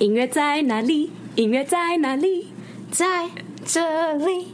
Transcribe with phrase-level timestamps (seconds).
[0.00, 1.12] 音乐在哪里？
[1.36, 2.48] 音乐在哪里？
[2.90, 3.30] 在
[3.64, 4.48] 这里。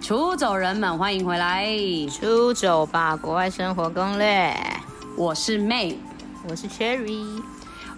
[0.00, 1.68] 出走人们，欢迎回来！
[2.10, 4.50] 出走吧，国外生活攻略。
[5.14, 5.96] 我是 May，
[6.48, 7.42] 我是 Cherry。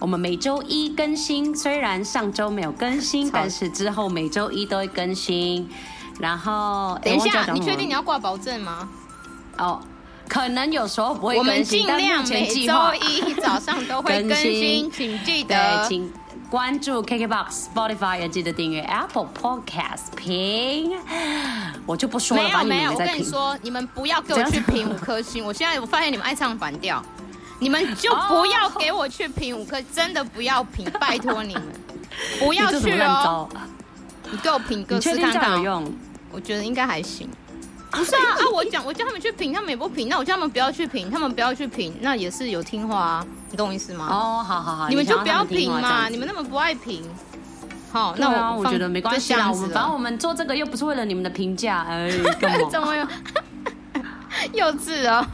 [0.00, 5.70] 我们每周一更新，虽然上周没有更新，但是之后每周一都会更新。
[6.18, 8.88] 然后，等一下，你确定你要挂保证吗？
[9.58, 9.80] 哦。
[10.32, 12.72] 可能有时候不会更新，我们尽量每周
[13.06, 16.10] 一 早上都会更新，请记得，请
[16.48, 20.96] 关注 KKBOX、Spotify，也记得订阅 Apple Podcast 评。
[21.84, 25.44] 我就不说了，没有没有，我跟你说，你们不要给我去评五颗星。
[25.44, 27.04] 我现在我发现你们爱唱反调，
[27.58, 31.62] 你们就不要给我去评五颗，真的不要评， 拜托你们
[32.40, 33.46] 不要去哦。
[34.30, 35.62] 你给我评个试看看，
[36.30, 37.28] 我觉得应该还行。
[37.98, 38.38] 不是啊啊！
[38.52, 40.08] 我讲，我叫他们去评，他们也不评。
[40.08, 43.26] 那我叫他们不要去评，他们不要去评，那也是有听话啊。
[43.50, 44.08] 你懂我意思吗？
[44.10, 47.04] 哦，好好好，你们就不要评嘛，你们那么不爱评。
[47.92, 49.50] 好，那我我觉得没关系啦。
[49.50, 52.10] 我们反正我们做这个又不是为了你们的评价， 哎，
[52.70, 53.06] 怎么又
[54.54, 55.28] 幼稚啊？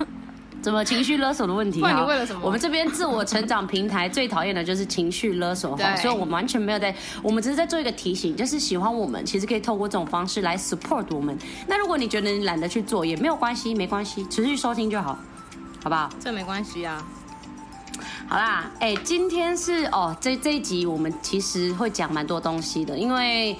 [0.60, 2.00] 怎么情绪勒索的问题啊？
[2.00, 2.40] 你为了什么？
[2.42, 11.38] 我们这边自我成长平台最讨厌的就是情绪勒索，哈，所以我们完全没有在，我们只是在做一个提醒，就是喜欢我们，其实可以透过这种方式来 support 我们。
[11.66, 15.16] 那如果你觉得你懒得去做，也没有关系，没关系，持续收听就好，
[15.82, 16.10] 好不好？
[16.20, 17.06] 这没关系啊。
[18.28, 23.56] 好啦，哎，今天是哦，这这一集我们其实会讲蛮多东西的，因为。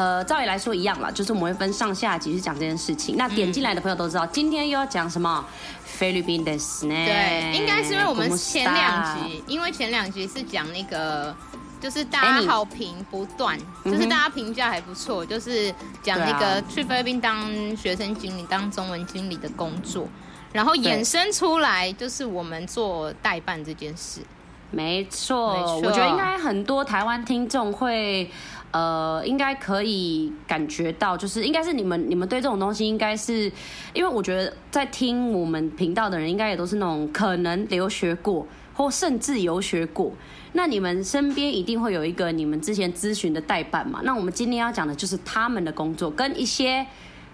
[0.00, 3.16] 呃，照理来说一样啦，就是我们会分上下集去讲这件事情。
[3.18, 5.44] 那点进来的朋友都知道，嗯、今天又要讲什么？
[5.84, 6.94] 菲律宾的事呢？
[6.94, 11.36] 对，应该是因为我们前两集，因为前两集是讲那个，
[11.82, 15.70] 就是大家好评不断，欸、就是大家评价还不错，就是
[16.02, 20.08] 讲那个去菲律宾当学生经理、当中文经理的工作，
[20.50, 24.22] 然后衍生出来就是我们做代办这件事。
[24.70, 28.30] 没错，我觉得应该很多台湾听众会。
[28.72, 33.50] 呃，应该可以感觉到，就是应该是你们，你们对这种东西，应该是，
[33.92, 40.12] 因为我觉得在听我们频道的人，应该也都是那种可能留学过，或甚至游学过。
[40.52, 44.00] 那你们身边一定会有一个你们之前咨询的代办嘛？
[44.04, 46.86] 那我们今天要讲的就是他们的工作，跟一些。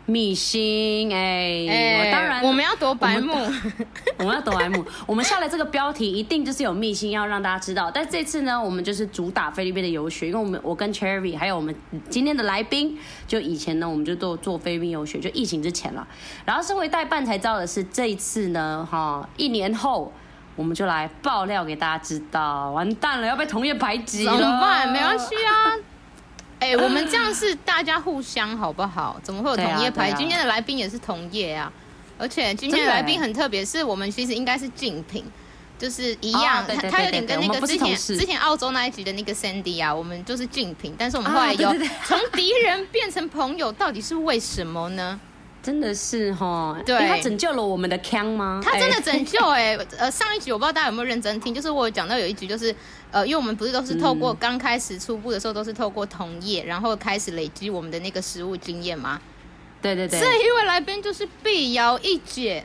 [0.07, 3.35] 秘辛哎，欸、当然我们要躲白目，
[4.19, 4.85] 我们 要躲白目。
[5.05, 7.91] 我们下了这个标题，一定就是有秘辛要让大家知道。
[7.91, 11.75] 但这次呢，我们就是主打菲律宾的游学，因为我们我跟 Cherry 还有我们
[12.09, 12.97] 今天的来宾，
[13.27, 16.07] 就以前呢，我们就做做菲律宾游学，就疫情之前了。
[16.45, 20.13] 然后身为代办才知道的是，这一次呢，哈，一年后
[20.55, 22.71] 我们就来爆料给大家知道。
[22.71, 24.93] 完蛋了，要被同业排挤了，怎么办？
[24.93, 25.75] 没关系啊。
[26.59, 29.19] 哎、欸，我们这样是大家互相好不好？
[29.23, 30.11] 怎么会有同业牌？
[30.11, 31.71] 啊啊、今天的来宾也是同业啊，
[32.19, 35.25] 而且今天的来宾很特别，是我们其实应该是竞品，
[35.79, 41.75] 就是一样，他他有点跟那个之前之前澳洲那一集的那个 Sandy 啊，我们就是竞品，但是我们后来有
[42.05, 45.21] 从 敌人变成朋友，到底是为什么呢？
[45.67, 48.61] 真的是哈，对，他拯救了我们的腔吗？
[48.63, 52.73] 他真的拯救哎、欸，呃，上一集我不知道大家有没有认真听，就是我有讲到有一集就是，
[53.11, 59.21] 呃，因为我们不是都是透过刚开始初步的时候都是透过同业，然后开始累积我们的那个实物经验吗。
[59.83, 62.65] 对对对，这一位来宾就是碧瑶一姐。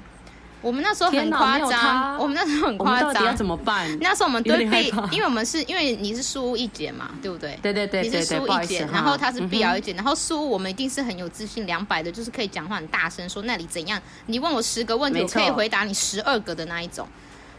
[0.61, 3.97] 我们那时候很夸张，我们那时候很夸张，到底要怎么办？
[3.99, 7.57] 那时候我们对碧，因为我们是因为你是输一姐嘛，对不对？
[7.61, 13.99] 对对对，你是输一姐，然后他是碧瑶一姐，然后输我们一定是很有自信，两百的，就是可以讲话很大声，说那里怎样？
[14.27, 17.07] 你问我十个问题，我可以回答你十二个的那一种。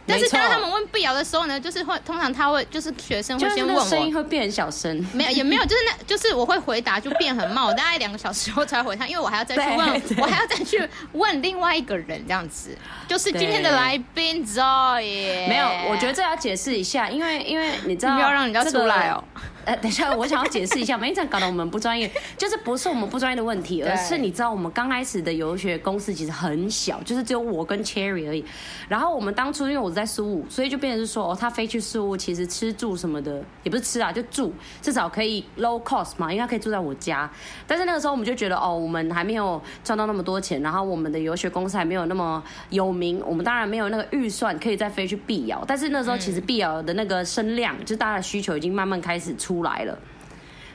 [0.06, 12.76] 但是当他们问碧瑶的时候呢，就是会通常他会就是学生会先问我，声音会变很小声，没有也没有，就是那就是我会回答就变很慢，我大概两个小时后才回他，因为我还要再去问，我还要再去问另外一个人这样子，
[13.06, 15.48] 就是今天的来宾 Zoe。
[15.48, 19.22] 没有，我觉得这要解释一下，因为因为你知道，不要让人家出来哦。
[19.64, 28.44] 呃，等一下，我想要解释一下，没这样搞得我们不专业， 就是不是我们不专业的问题，而是你知道，我们刚开始的游学公司其实很小，就是只有我跟 Cherry 而已。
[28.88, 37.30] 然后我们当初因为我在苏武，所以就变成是说，哦，他飞去苏武，其实吃住什么的也不是吃啊，就住，至少可以 low cost 嘛，因为他可以住在我家。
[37.66, 45.62] 但是那个时候我们就觉得，哦，我们还没有赚到那么多钱，然后我们的游学公司还没有那么有名，我们当然没有那个预算可以再飞去碧瑶。
[45.68, 49.51] 但是那时候其实碧瑶的那个声量，就是大家的需求已经慢慢开始出。
[49.52, 49.98] 出来了，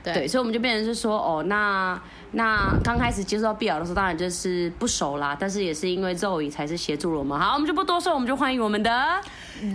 [0.03, 1.99] 对，对，所以我们就变成是说，哦，那
[2.31, 7.39] 那刚开始接触到碧瑶的时候，当然就是不熟啦，但是也是因为 Zoe 才是协助了我们。
[7.39, 8.91] 好，我们就不多说，我们就欢迎我们的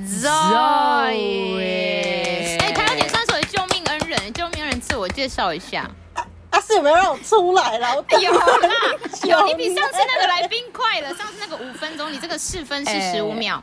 [0.07, 1.59] Zoe。
[1.59, 5.91] 哎，台湾姐算是我的救命恩人，救命恩人，自我介绍一下。
[6.15, 7.89] 他、啊、是有没有让我出来了？
[7.97, 8.69] 我有啦，
[9.27, 13.61] 有，你比上次那个来宾快了，上次那个五分钟，你这个四分四十五秒。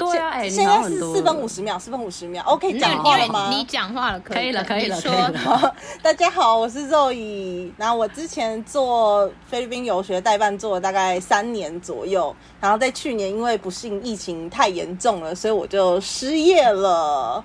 [0.00, 3.50] 对啊，哎，现在是四分五十秒，四分五十秒，OK，讲话了吗？
[3.50, 5.12] 你讲话了，可以了，可以了，说。
[6.02, 17.44] 大家好，我是肉乙然后我之前做菲律宾游学代办做了大概三年左右，然后在去年因为不幸疫情太严重了，所以我就失业了。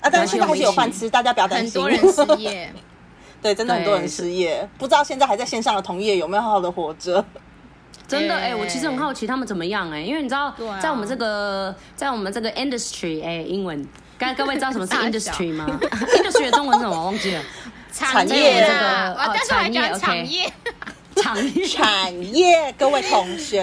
[0.00, 1.80] 啊，但是现在还是有饭吃，大家不要担心。
[1.80, 2.72] 很多人失业，
[3.42, 7.24] 对，真的很多人失业，不知道现在还在线上的同业有没有好好的活着。
[8.12, 13.86] 真的哎、欸，我其实很好奇他们怎么样哎、欸，因为你知道，在我们这个在我们这个 industry 哎、欸，英文，
[14.18, 15.66] 刚各位知道什么是 industry 吗？
[15.80, 16.96] industry 的中文是什么？
[16.96, 17.42] 我忘记了。
[17.92, 20.50] 产业这个啊，但是还讲产业，
[21.16, 23.60] 产业产业，各位同学，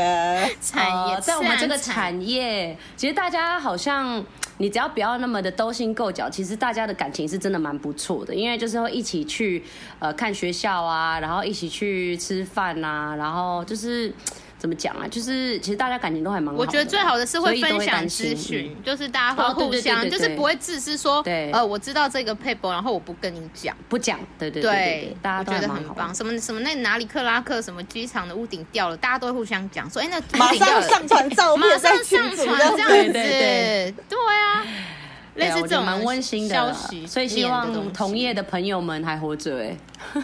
[0.61, 4.23] 产业在我们这个产业，其实大家好像。
[4.61, 9.63] 你只要不要那么的勾心斗角，其实大家的感情是真的蛮不错的，因为就是会一起去
[9.99, 14.13] 呃看学校啊，然后一起去吃饭啊，然后就是
[14.59, 16.59] 怎么讲啊，就是其实大家感情都还蛮好的。
[16.59, 26.13] 我觉得最好的是会分享资讯，就是大家会互相，就是不会自私说，对，呃，我知道这个撇步，然后我不跟你讲，不讲，对对对，对，大家都觉得很棒。
[26.13, 34.65] 什么什么那哪里克拉克什么机场的屋顶掉了，大家都会互相讲说，哎，那马上上传照片，马上上传这样子，对对对啊。
[35.35, 39.77] 类似这种蛮温馨的消息，所以希望同业的朋友们还活着哎，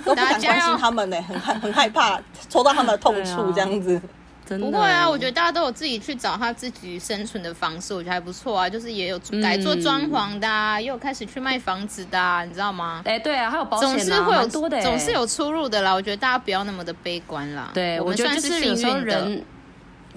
[0.03, 4.01] 都不想关心他们呢，很害很害怕戳到他们的痛处这样子。
[4.45, 8.69] 真的不会啊，我觉得大家都有自己去找他自己生存的方式，我觉得还不错啊。
[8.69, 13.01] 就是也有改做装潢的，啊，也有开始去卖房子的，啊，你知道吗？
[13.05, 15.93] 哎，对啊，还有保险，总是会有多的，总是有出入的啦。
[15.93, 17.71] 我觉得大家不要那么的悲观啦。
[17.73, 19.43] 对，我觉得就是有时候人。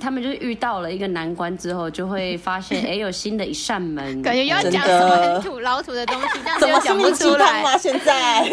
[0.00, 4.22] 他们就是遇到了一个难关之后，就会发现， 哎，有新的一扇门。
[4.22, 7.76] 感觉要讲什么很土老土的东西，这样子又讲不出来吗？
[7.76, 8.48] 现 在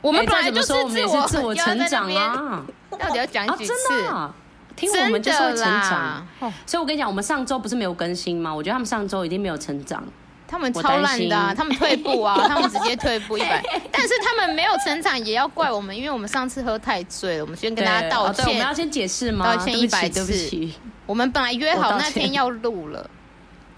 [0.00, 2.64] 我们本来就是自我成长啊，
[2.98, 3.74] 到底要讲几次？
[3.90, 4.34] 真的，
[4.80, 6.26] 听我们就是会成长。
[6.66, 8.54] 所以我跟你讲，我们上周不是没有更新吗？
[8.54, 10.02] 我觉得他们上周一定没有成长。
[10.48, 13.62] 他们超烂的、啊，他们退步啊， 他们直接退步一百。
[13.92, 17.44] 但是他们没有成长，也要怪我们，因为我们上次喝太醉了。
[17.44, 19.44] 我们先跟大家道歉，哦、我们要先解释吗？
[19.44, 20.68] 道歉一百次。
[21.06, 23.08] 我们本来约好那天要录了，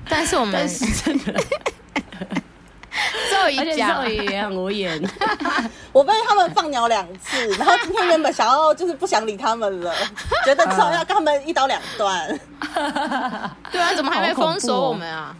[0.09, 1.35] 但是我们 是真的。
[3.57, 5.03] 终于讲，也很无言。
[5.93, 9.95] 我被他们放鸟两次， 然后今天原本想要就是不想理他们了，
[10.45, 12.41] 觉得至少要跟他们一刀两断。
[13.71, 15.35] 对啊，怎么还没封锁我们啊？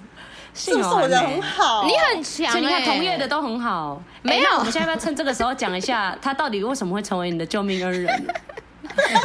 [0.55, 1.85] 是不是我人很好？
[1.85, 4.03] 你很强，你看同业的都很好。
[4.21, 8.27] 没有，我们现在要不要趁这个时候讲一下，他到底为什么会成为你的救命恩人？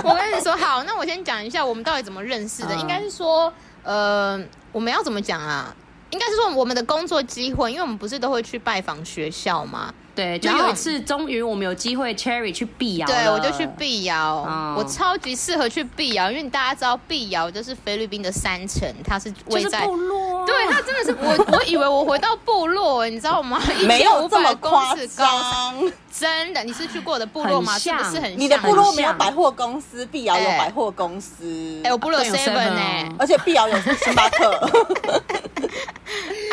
[0.06, 2.74] 我跟你说，好，那我先讲一下我们到底怎么认识的。
[2.76, 3.52] 应该是说，
[3.84, 4.42] 呃，
[4.72, 5.76] 我们要怎么讲啊？
[6.12, 9.94] 应该是说我们的工作机会，因为我们不是都会去拜访学校吗？
[10.18, 23.62] 对，就有一次，终于我们有机会，Cherry 去碧瑶，对，我就去碧瑶，哦、我超级适合去碧瑶，因为大家知道碧瑶就是菲律宾的山城，它是位在部落、啊，对，它真的是我， 我以为我回到部落，你知道吗？
[23.86, 25.76] 没有这么夸张，
[26.12, 27.78] 真的，你是去过的部落吗？
[27.78, 28.40] 是不是很像？
[28.40, 34.70] 你的部落没有百货公司，碧瑶有百货公司，哎、欸，我部落有 seven 呢、欸，而且碧瑶有星巴克。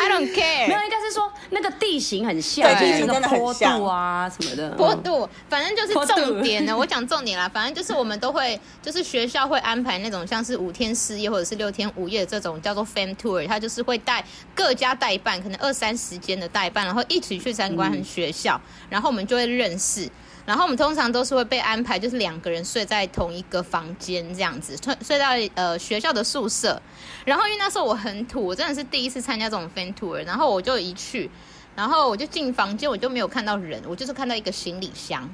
[0.05, 4.69] I don't care，没有，应该是说那个地形很像，对，地形真的很像啊什么的。
[4.75, 6.77] 坡度，反正就是重点呢。
[6.77, 14.23] 我讲重点啦，反正就是我们都会，就是学校会安排那种像是五天四夜或者是六天五夜这种叫做 fam tour，他就是会带
[14.53, 20.07] 各家代办，可能二三十间的代办，然后一起去参观学校，然后我们就会认识。
[20.45, 26.79] 然后我们通常都是会被安排，就是两个人睡在同一个房间这样子，睡睡到呃学校的宿舍。
[27.25, 31.29] 然后因为那时候我很土，我真的是第一次参加这种 fan tour，然后我就一去，
[31.75, 35.27] 然后我就进房间，我就没有看到人，我就是看到一个行李箱，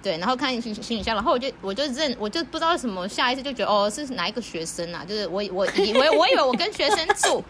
[0.00, 5.04] 对，然后看行行李箱，然后我就我就认，我就不知道什么，下一次就觉得哦是哪一个学生啊？
[5.04, 7.42] 就是我我以为我以为我跟学生住。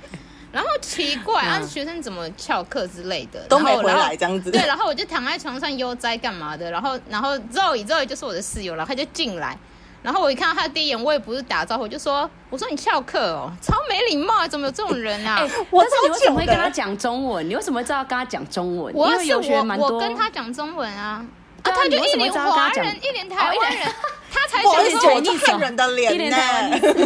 [0.55, 4.53] 然后奇怪，啊，学生怎么翘课之类的，都没回来这样子。
[4.53, 6.71] 对，然后我就躺在床上悠哉干嘛的。
[6.71, 9.59] 然后，然后 Zoe Zoe 就是我的室友然后，他就进来。
[10.01, 17.49] 然后我一看到他第一眼，我也不是打招呼，我就说：“我说你翘课哦，超没礼貌，怎么有这种人啊？” 我但是你为什么会跟他讲中文？
[17.49, 18.95] 你为什么会知道跟他讲中文？
[18.95, 21.25] 我是有学我我跟他讲中文啊。
[21.65, 23.89] 啊，他就一脸华人，一脸台湾人，
[24.31, 26.37] 他才想说，我就看人的脸呢。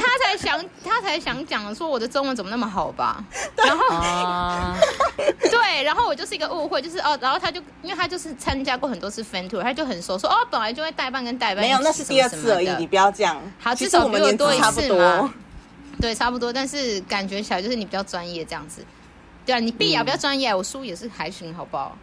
[0.00, 3.24] 他才想，他才想讲说我的中文怎么那么好吧？
[3.56, 3.84] 然后，
[5.16, 13.40] 对，然后我就是一个误会，就是哦，然后他就，因为他就是参加过很多次 fan tour，他就很熟，说哦，本来就会代办跟代办，没有，那是第二次而已，你不要这样。
[13.60, 15.32] 好，至少比我多一次嘛。
[16.00, 18.84] 对，差不多，但是感觉起来就是你比较专业这样子。
[19.46, 21.96] 对啊，你碧瑶比较专业，我书也是还行，好不好？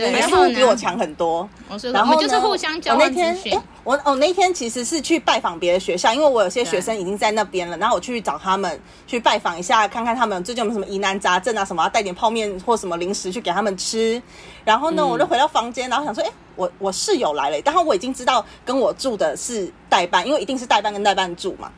[0.00, 1.48] 对，你的服务比我强很多。
[1.92, 3.58] 然后就是互相交换资讯。
[3.84, 14.20] 我哦那天其实是去拜访别的学校，因为我有些学生已经在那边了，然后我去找他们去拜访一下，看看他们最近有没有什么疑难杂症啊什么，要带点泡面或什么零食去给他们吃。
[14.64, 21.70] 然后呢，我就回到房间，然后想说，哎，我我室友来了，然后我已经知道跟我住的是代班，因为一定是代班跟代班住嘛。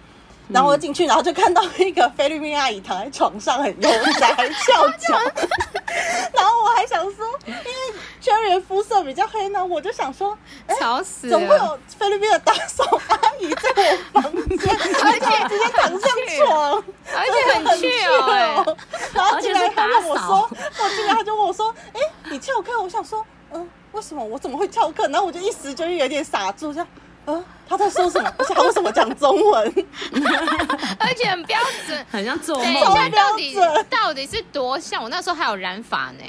[0.48, 5.16] 然后我进去，然后就看到一个菲律宾阿姨躺在床上，很悠哉，还翘脚。
[6.34, 10.38] 然后我还想说，因为 Cherry 肤色比较黑呢，我就想说，
[10.78, 16.00] 吵死了，怎么会有菲律宾的打扫阿姨在我房间， 而且直接躺上
[16.38, 16.84] 床，
[17.16, 18.76] 而且很趣哦。
[19.12, 20.48] 然后进来他问我说，
[20.78, 22.00] 我进来他就问我说，哎，
[22.30, 22.80] 你翘课？
[22.80, 25.08] 我想说，嗯，为什么我怎么会翘课？
[25.08, 26.86] 然后我就一时就有点傻住，这样。
[27.24, 28.32] 呃，他在说什么？
[28.38, 29.86] 而且他为什么讲中文？
[30.98, 32.64] 而且很标准，很像做梦。
[32.64, 33.56] 等一下，到底
[33.90, 35.02] 到底是多像？
[35.02, 36.24] 我那时候还有染发呢。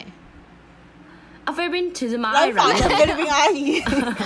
[1.45, 3.81] 啊，菲律宾其实蛮爱染的，菲律宾阿姨，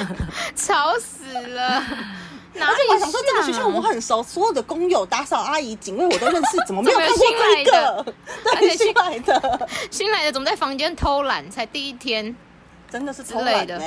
[0.55, 1.83] 吵死了。
[2.59, 7.15] 而且我想说，这个学校我很熟，所有的工友、打扫阿姨、警卫我都认识，怎么没有 看过
[7.55, 8.05] 这个？
[8.59, 11.47] 对，新来的，新来的怎么在房间偷懒？
[11.51, 12.35] 才第一天。
[12.89, 13.77] 真的是之类的，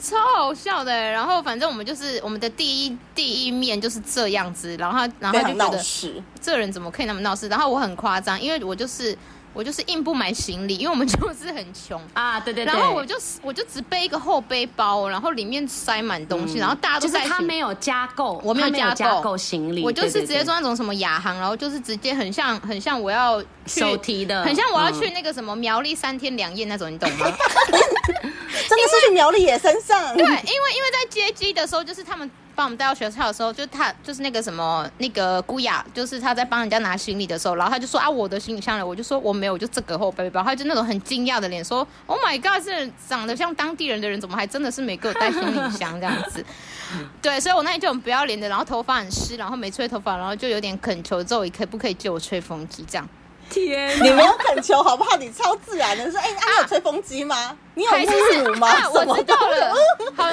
[0.00, 1.10] 超好笑的。
[1.10, 7.48] 然后反正我们就是我们的第一第一面就是这样子，然后他然后他就觉得这人怎么可以那么闹事？
[7.48, 9.16] 然后我很夸张，因为我就是。
[9.58, 12.72] 我就是硬不买行李，因为我们就是很穷啊，对对对。
[12.72, 17.18] 然后我就我就只背一个后背包，然后里面塞满东西，嗯、然后大家都在。
[17.18, 27.26] 就是他没有加购，我没有加购行李，我就是直接坐那种什么亚航，然后就是直接很像很像我要手提的，很像我要去那个什么苗栗三天两夜那种，你懂吗？
[27.26, 30.16] 真的是去苗栗野山上。
[30.16, 30.36] 对，因为
[30.76, 32.30] 因为在接机的时候，就是他们。
[32.58, 38.84] 帮我们带到学校的时候，就他就是那个什么那个姑雅，就是他在帮人家拿行李的时候，然后他就说啊，我的行李箱呢？
[38.84, 40.42] 我就说我没有，就这个后背包。
[40.42, 46.44] 他就那种很惊讶的脸说，Oh my god，这长得像当地人的人，怎么还真的是没给我带行李箱这样子？
[47.22, 53.08] 对，所以我那天就很不要脸的，然后头发很湿，然后没吹头发，然后就有点恳求周围可不可以借我吹风机这样。
[53.50, 55.16] 天，你没有恳求好不好？
[55.16, 57.36] 你超自然的说，哎、欸，你有吹风机吗？
[57.36, 58.68] 啊、你有沐浴乳吗？
[58.68, 59.74] 啊、我知道了，
[60.16, 60.24] 好，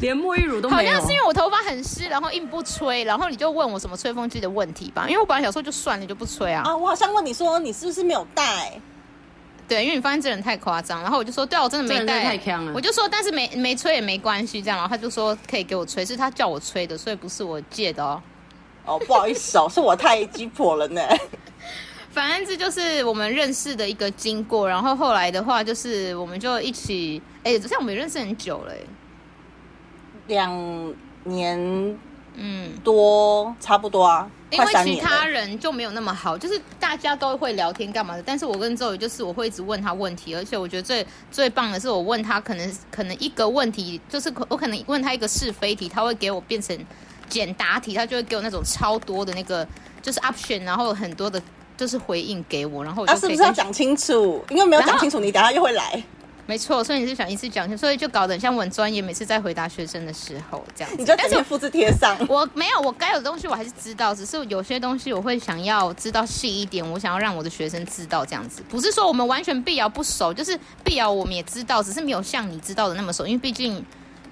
[0.00, 0.92] 连沐浴乳都没有。
[0.92, 5.06] 好像是因为我头发很湿，然后硬不吹，然后你就问我什么吹风机的问题吧。
[5.08, 6.62] 因为我本来想说就算了，就不吹啊。
[6.64, 8.72] 啊，我好像问你说你是不是没有带？
[9.68, 12.24] 对，因为你发现这人太夸张，然后我就说对啊，我真的没带。
[12.24, 12.72] 太强了。
[12.74, 18.22] 我就说，但是没没吹也没关系，这样，然后他就说可以给我吹，是他叫我吹的，所以不是我借的哦。
[18.84, 21.00] 哦，不好意思哦，是我太鸡婆了呢。
[22.12, 28.72] 反正这就是我们认识的一个经过，然后后来的话就是我们就一起，哎，这样我们也认识很久了，
[30.26, 31.58] 两年，
[32.34, 34.30] 嗯，多差不多啊。
[34.50, 46.78] 因为其他人就没有那么好，就是大家都会聊天干嘛的，但是我跟周宇就是我会一直问他问题，而且我觉得最最棒的是我问他可能可能一个问题就是我可能问他一个是非题，他会给我变成
[47.26, 49.66] 简答题，他就会给我那种超多的那个
[50.02, 51.42] 就是 option，然后有很多的。
[51.76, 54.44] 就是回应给我，然后我就、啊、是不是要讲清楚？
[54.50, 56.02] 因为没有讲清楚，你等下又会来。
[56.44, 59.00] 没错，所以你是想一次讲清楚，所以就搞得很像我很专业。
[59.00, 62.16] 每次在回答学生的时候，这样子你就但是复制贴上。
[62.28, 68.60] 我没有，我该有的东西我还是知道，只是有些东西我会想要知道细一点，我想要让我的学生知道这样子。
[68.68, 73.84] 不是说我们完全碧瑶不熟，就是碧瑶我们也知道，只是没有像你知道的那么熟，因为毕竟。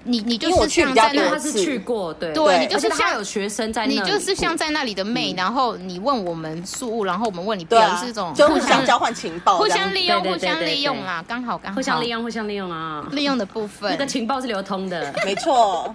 [0.03, 15.93] 你你就是像在那，他是去过，对对，你就是像有学生在那，你就是像在那里的妹，然后你问我们宿务，然后我们问你，对，是这种就互相交换情报，互相利用，互相利用啊，刚好刚好，互相利用，互相利用啊，利用的部分，那个情报是流通的， 没错。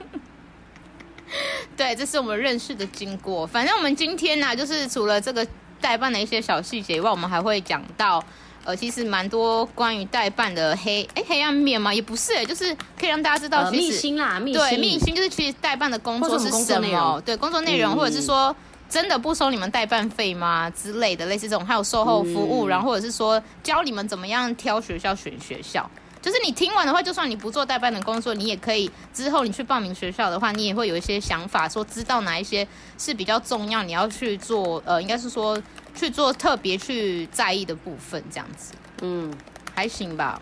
[1.77, 3.47] 对，这是我们认识的经过。
[3.47, 5.47] 反正我们今天呢，就是除了这个
[5.81, 8.23] 代办的一些小细节以外，我们还会讲到。
[8.67, 18.55] 呃，其实蛮多关于代办的黑哎黑暗面嘛，也不是哎，就是可以让大家知道其实，秘辛啦，秘辛对秘辛就是其实代办的工作是什么，对工作内容，或者是说
[18.91, 20.69] 真的不收你们代办费吗？
[20.71, 25.89] 之类的，类似这种，还有售后服务，然后或者是说教你们怎么样挑学校选学校。
[26.23, 32.67] 就是你听完的话，就算你不做代办的工作，你也可以之后你去报名学校的话，你也会有一些想法，说知道哪一些
[32.99, 35.57] 是比较重要，你要去做，呃，应该是说
[35.97, 39.33] 去做特别去在意的部分，这样子，嗯，
[39.75, 40.41] 还行吧，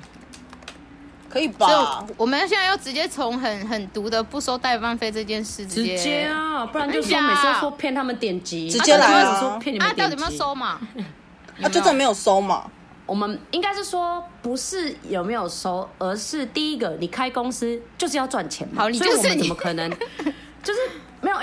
[1.30, 1.66] 可以吧？
[1.66, 10.80] 就我们现在要直接从很很毒的不收代办费这件事直接，直接啊，不然就说每次说骗他们点击，直接来啊，说骗你们点击，啊，到底有没有收嘛？
[11.62, 12.70] 啊，就真的没有收嘛？
[13.06, 18.82] 我们应该是说，不是有没有收，而是第一个，你开公司就是要赚钱嘛。
[18.82, 19.92] 好，你就是所以我们怎么可能？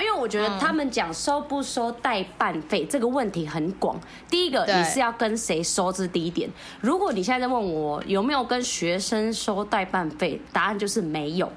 [0.02, 3.98] 因为我觉得他们讲收不收代办费这个问题很广。
[4.28, 6.50] 第一个，你是要跟谁收，这是第一点。
[6.80, 11.50] 如果你现在在问我有没有跟学生收代办费，答案就是没有。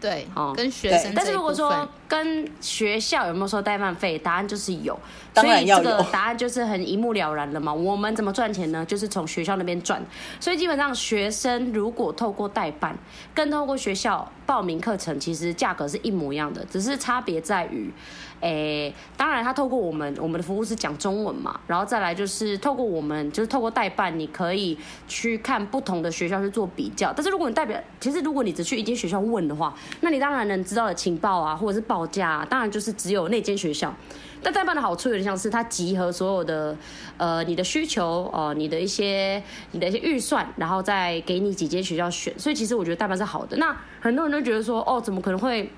[0.00, 1.12] 对，哦，跟学生。
[1.14, 4.98] 但是如果说跟学校有没有收代办费，答案就是有。
[5.34, 7.72] 所以这个 答案就是很一目了然了嘛。
[7.72, 8.84] 我们怎么赚钱呢？
[8.84, 10.00] 就是从学校那边赚。
[10.40, 12.96] 所以基本上学生如果透过代办，
[13.34, 17.92] 跟透过学校报名课程，其实价格是一模一样的，只是差别在于。
[18.40, 24.78] 诶、当然，他透过我们，我们的服务是讲中文嘛，然后再来就是透过我们，就是透过代办，你可以
[25.08, 27.12] 去看不同的学校去做比较。
[27.12, 33.92] 但是如果你代表，其实如果你只去一间学校问的话，那你当然能知道的情报啊，或者是报价啊，当然就是只有那间学校。
[34.40, 36.76] 但代办的好处有点像是它集合所有的，
[37.16, 39.42] 呃，你的需求，呃，你的一些，
[39.72, 42.32] 你的一些预算，然后再给你几间学校选。
[42.38, 43.56] 所以其实我觉得代办是好的。
[43.56, 45.68] 那很多人都觉得说，哦，怎么可能会？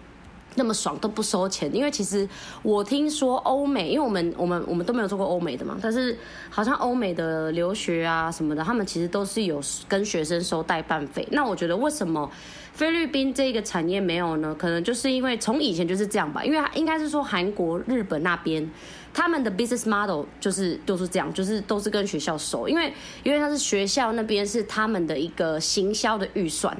[0.60, 2.28] 那么爽都不收钱，因为其实
[2.62, 6.14] 我听说欧美，因为我们我们我们都没有做过欧美的嘛，但是
[6.50, 11.26] 好像欧美的留学啊什么的，他们其实都是有跟学生收代办费。
[11.30, 12.30] 那我觉得为什么
[12.74, 14.54] 菲律宾这个产业没有呢？
[14.58, 18.70] 可能就是因为从以前就是这样吧，因为应该是说韩国、日本那边。
[19.12, 26.76] 他们的 business model 就是就是这样，就是都是跟学校收，因为因为他是学校那边是他们的一个行销的预算，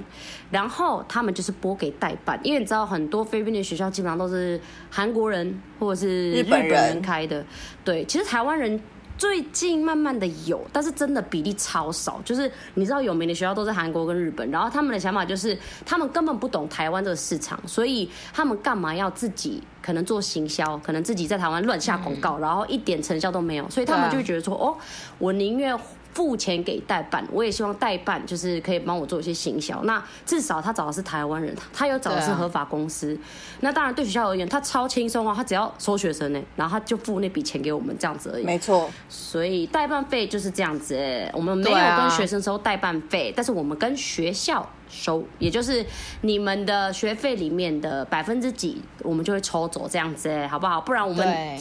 [0.51, 4.61] 然后他们就是拨给代办，因为你知道很多菲律宾的学校基本上都是
[4.91, 7.45] 韩国人或者是日本人开的，
[7.85, 8.81] 对，其实台湾人。
[9.21, 12.19] 最近慢慢的有，但是真的比例超少。
[12.25, 24.75] 就是你知道有名的学校都是韩国跟日本，然后他们的想法就是他们根本不懂台湾这个市场，所以他们干嘛要自己可能做行销，可能自己在台湾乱下广告，然后一点成效都没有，所以他们就觉得说，哦，
[25.19, 25.79] 我宁愿。
[26.13, 29.83] 付钱给代办，我也希望代办就是可以帮我做一些行销。
[29.85, 33.15] 那至少他找的是台湾人，他又找的是合法公司。
[33.15, 33.19] 啊、
[33.61, 38.45] 那当然对学校而言，他超轻松啊，他只要收学生呢，然后他就付那笔钱给我们这样子而已。
[38.45, 40.99] 没错，所以代办费就是这样子。
[41.33, 45.85] 我们没有跟学生收代办费，啊、但是我们跟学校收，也就是
[46.23, 50.81] 你们的学费里面的百分之几，我们就会抽走这样子，好不好？
[50.81, 51.59] 不然我们。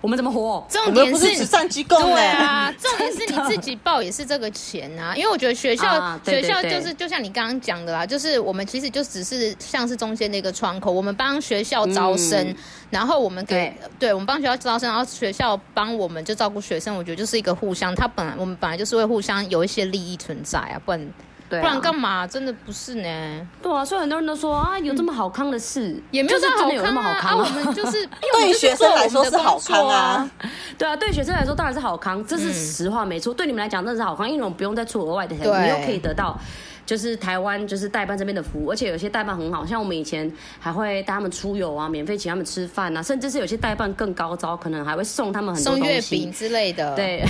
[0.00, 0.66] 我们怎么活？
[0.70, 5.14] 重点是慈善机构，对啊，重点是你自己报也是这个钱啊。
[5.16, 12.56] 因为我觉得学校、学校就是就像你刚刚讲的啦，就是我们其实就只是像是中间的一个窗口，我们帮学校招生，嗯、
[12.90, 16.94] 然后我们给对，对我们帮学校招生，然后学校帮我们就照顾学生。
[16.94, 21.12] 我觉得就是一个互相，他本来我们本来就是会互相有一些利益存在啊，不然。
[21.48, 22.26] 对啊、不然干嘛？
[22.26, 23.48] 真的不是呢。
[23.62, 26.74] 对啊，所以很多人都说啊，有这么好康的事，嗯、也没有这么好康啊。
[26.74, 30.30] 有那么好康啊，啊我们就是 对学生来说是好康啊。
[30.76, 33.32] 对啊，对学生来说当然是好康，这是实话没错。
[33.32, 36.38] 嗯、对你们来讲真的是好康，因为我们不用再出额外的钱，对你又可以得到
[36.84, 46.94] 就是台湾就是代办这边的服务，而且有些代办很好，像我们以前还会带他们出游啊，免费请他们吃饭啊，甚至是有些代办更高招，可能还会送他们很多东西，送月饼之类的。
[46.94, 47.24] 对，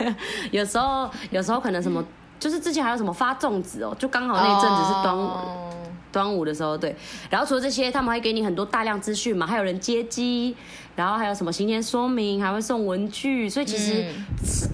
[0.50, 2.04] 有时候有时候可能什么。
[2.42, 5.74] 就是之前还有什么发粽子哦，就刚好那一阵子是端午，oh.
[6.10, 6.96] 端午的时候，对。
[7.30, 10.56] 然后除了这些，他们还给你很多大量资讯嘛，还有人接机。
[10.94, 14.06] 然后还有什么行前说明，还会送文具，所以其实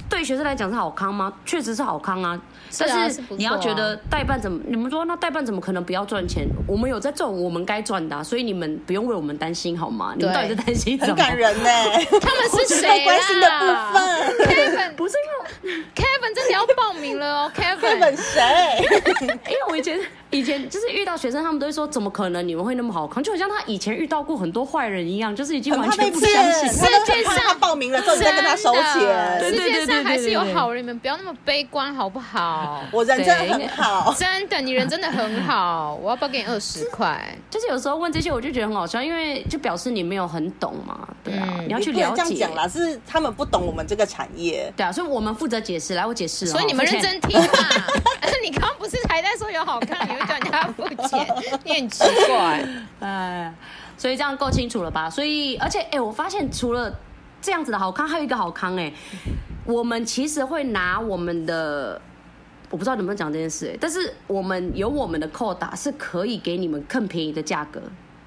[0.09, 1.33] 对学生来讲是好康吗？
[1.44, 2.40] 确实是好康啊。
[2.78, 4.61] 但是你要觉得代办怎么？
[4.66, 6.46] 你们说那代办怎么可能不要赚钱？
[6.66, 10.12] 我们有在赚我们该赚的啊，所以你们不用为我们担心好吗？
[10.16, 11.14] 你们到底在担心什么？
[11.14, 11.70] 很感人呢。
[12.20, 14.48] 他们是谁关心的部分？
[14.48, 15.14] Kevin 不是
[15.64, 17.52] 因为 Kevin 真的要报名了哦。
[17.57, 18.42] Kevin 谁？
[19.46, 19.98] 因为我以前
[20.30, 23.22] 以前就是遇到学生，他们都会说怎么可能你们会那么好康？
[23.22, 26.10] 就好像他以前遇到过很多坏人一样，就是已经完全。
[26.12, 29.40] 不相信，世界上他报名了之后，你再跟他收钱。
[29.40, 32.82] 世界上还是有好人，你们不要那么悲观，好不好？
[32.92, 35.98] 我人真的很好，真的，你人真的很好。
[36.02, 37.36] 我要不要给你二十块？
[37.50, 41.08] 就是有时候问这些，我就觉得很好笑，因为就表示你没有很懂嘛。
[41.24, 42.22] 对啊，你要去了解。
[42.22, 44.72] 这样讲啦，是他们不懂我们这个产业。
[44.76, 45.94] 对啊，所以我们负责解释。
[45.94, 46.46] 来，我解释。
[46.46, 47.48] 所以你们认真听嘛。
[48.40, 51.26] 你刚刚不是还在说有好看，你 会叫人家付钱？
[51.64, 52.66] 你很奇怪。
[53.00, 53.54] 哎。
[53.96, 55.11] 所以这样够清楚了吧？
[55.11, 56.96] 所以，而且，哎、欸，我发现除了
[57.42, 58.92] 这样子的好康，还有一个好康、欸，哎，
[59.64, 62.00] 我们其实会拿我们的，
[62.70, 67.83] 我不知道能不能讲这件事、欸，哎，但是我们有我们的扣打，是可以给你们更便宜的价格，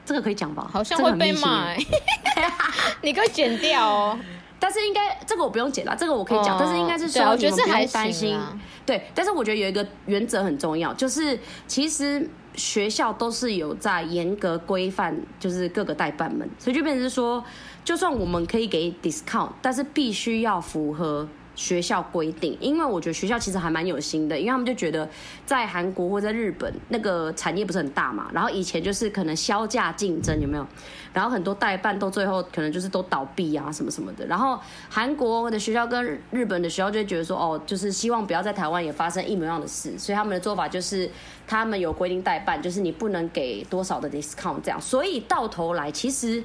[0.05, 0.69] 这个可以讲吧？
[0.69, 1.87] 好像会被骂、欸，
[3.01, 4.19] 你可以剪掉哦。
[4.61, 6.55] 但是应该这个我不用解答，这个我可以讲。
[6.55, 8.39] 哦、但是应该是说你们不用担心，
[8.85, 9.03] 对。
[9.13, 12.29] 但是我觉得有一个原则很重要，就是其实。
[12.53, 17.41] 学校都是有在严格规范，就是各个代办们，所以就变成是说，
[17.85, 25.07] 就算我们可以给 discount，但是必须要符合学校规定，因为我觉得学校其实还蛮有心的，因为他们就觉得
[25.45, 30.65] 在韩国或在日本那个产业不是很大嘛，然后以前就是可能削价竞争有没有？
[31.13, 34.57] 然后很多代办到最后可能就是都倒闭啊什么什么的，然后
[34.89, 41.09] 韩国的学校跟日本的学校就会觉得说哦，就是希望不要在台湾也发生一模一样的事，所以他们的做法就是
[41.45, 46.41] 他们有规定代办，就是你不能给多少的 discount 这样，所以到头来其实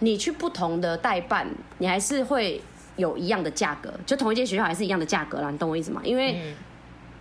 [0.00, 1.46] 你去不同的代办，
[1.78, 2.60] 你还是会。
[2.98, 6.02] 有一样的价格，就同一间学校还是一样的价格啦，你懂我意思吗？
[6.04, 6.54] 因为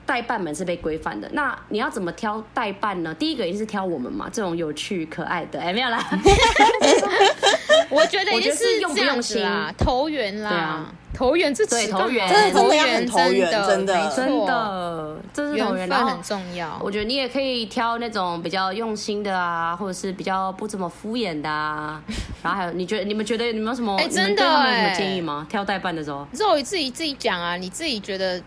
[0.06, 3.14] 代办们是被规范的，那你要怎么挑代办呢？
[3.14, 5.60] 第一个一定是挑我们嘛，这种有趣可爱的。
[5.60, 6.04] 哎，没有啦，
[7.90, 10.50] 我觉得也是用不用心啊，投缘啦。
[10.50, 10.94] 对啊。
[11.14, 16.80] 投缘这对投缘，真的真的要很投缘，真的真的，这是投缘，然后很重要。
[16.80, 22.00] 我觉得你也可以挑那种比较用心的啊，或者是比较不怎么敷衍的啊。
[22.44, 23.96] 然后还有，你觉得你们觉得你们有什么？
[23.98, 25.46] 哎，真的，有什么建议吗？
[25.50, 28.42] 挑代办的时候，肉你自己自己讲啊，你自己觉得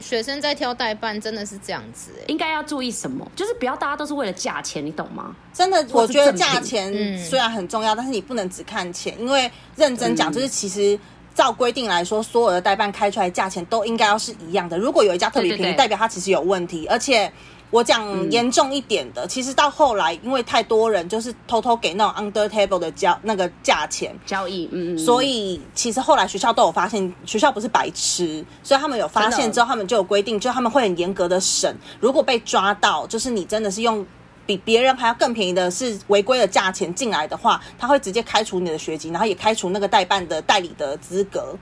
[0.00, 2.10] 学生在挑代办真的是这样子？
[2.26, 3.30] 应该要注意什么？
[3.36, 5.34] 就是不要大家都是为了价钱，你懂吗？
[5.52, 10.98] 真的，我觉得价钱虽然很重要，但是你不能只看钱，因为认真讲，就是其实。
[11.34, 14.78] 照规定来说，所有的代办开出来价钱都应该要是一样的。
[14.78, 16.86] 如果有一家特别便宜，代表它其实有问题。
[16.86, 17.28] 而且
[17.74, 24.16] 我讲严重一点的，嗯、其实到后来，因为太多人就是偷偷给那种 under table 的交那个价钱。
[24.24, 31.76] 交易，嗯嗯，所以其实后来学校都有发现，学校不是白痴，所以他们有发现之后，他们就有规定，就他们会很严格的审。
[31.98, 34.06] 如果被抓到，就是你真的是用。
[34.46, 41.56] 比别人还要更便宜的是违规的价钱进来的话，他会直接开除你的学籍，然后也开除那个代办的代理的资格，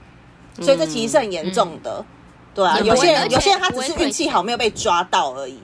[0.59, 2.05] 所以这其实是很严重的，嗯、
[2.53, 2.77] 对啊。
[2.81, 5.57] 有些人有些人他只是运气好，没有被抓到而已，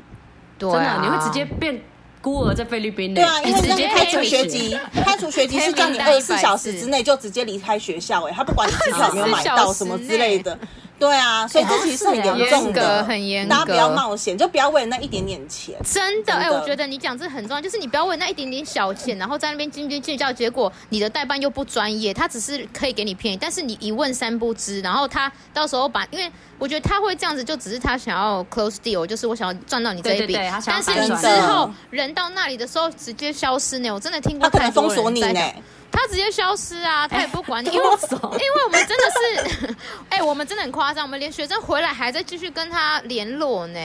[0.60, 1.82] 对啊，真的，你会直接变
[2.22, 3.15] 孤儿在菲律宾。
[3.15, 10.60] 对啊，因为直接开除学籍，开除学籍是叫你二十四小时之内就直接离开学校，哎，他不管你机票 有没有买到什么之类的。
[10.99, 13.49] 对啊，所以这其实是很严重的，很严格。
[13.49, 15.75] 大家不要冒险，就不要为了那一点点钱。
[15.83, 30.33] 真的，哎、欸，我觉得你讲这很重要，就是你不要为了那一点点小钱，然后在那边斤斤计较，结果你的代办又不专业，他只是可以给你便宜，但是你一问三不知，然后他到时候把，因为我觉得他会这样子，就只是他想要 close deal，就是我想要赚到你这一笔。
[30.33, 35.53] 对对对，但是你之后人到那里的时候直接消失呢，我真的听过太多人在讲。
[35.91, 37.08] 他直接消失啊！
[37.08, 39.75] 他也不管你， 因为因为我们真的是，
[40.10, 43.80] 哎、欸，我们真的很夸张，我们连学生回来还在继续跟他联络呢，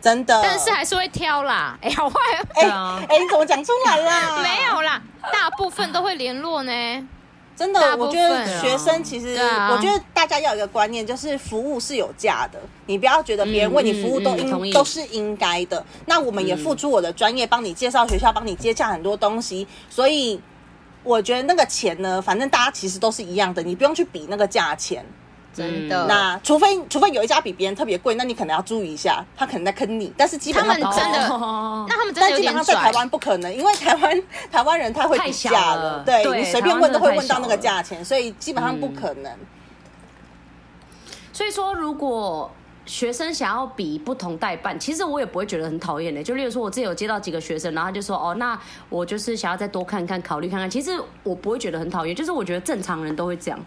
[0.00, 0.40] 真的。
[0.42, 2.16] 但是还是会挑啦，哎、欸，好坏，
[2.54, 4.38] 哎、欸，哎、欸，你怎么讲出来啦？
[4.42, 6.72] 没有啦，大部分都会联络呢。
[7.56, 9.36] 真的，我觉得学生其实，
[9.70, 15.84] 我觉得大家要有一个观念，就是服务是有价的，你不要觉得别人为你服务都应、嗯嗯、都是应该的。
[16.06, 20.40] 那我们也付出我的专业，帮你介绍学校，帮你接洽很多东西，所以。
[21.02, 25.04] 我觉得那个钱呢，反正大家其实都是一样的，你不用去比那个价钱，
[25.54, 26.06] 真的。
[26.06, 30.12] 那除非除非有一家比别人特别贵，那你可能要注意一下，他可能在坑你。
[30.16, 31.28] 但是基本上他们真的，
[31.88, 39.32] 那他们真的但基本上在台湾不可能，因为台湾台湾人太会比价了，对，对你随便问都会问到那个价钱，所以基本上不可能。
[39.32, 39.46] 嗯、
[41.32, 42.50] 所以说，如果。
[42.90, 46.20] 学生想要比不同代办，其实我也不会觉得很讨厌的。
[46.20, 53.60] 就例如说，我自己有接到几个学生，然后他就说：“哦，那我就是想要再多看看，考虑看看。”其实我不会觉得很讨厌，就是我觉得正常人都会这样，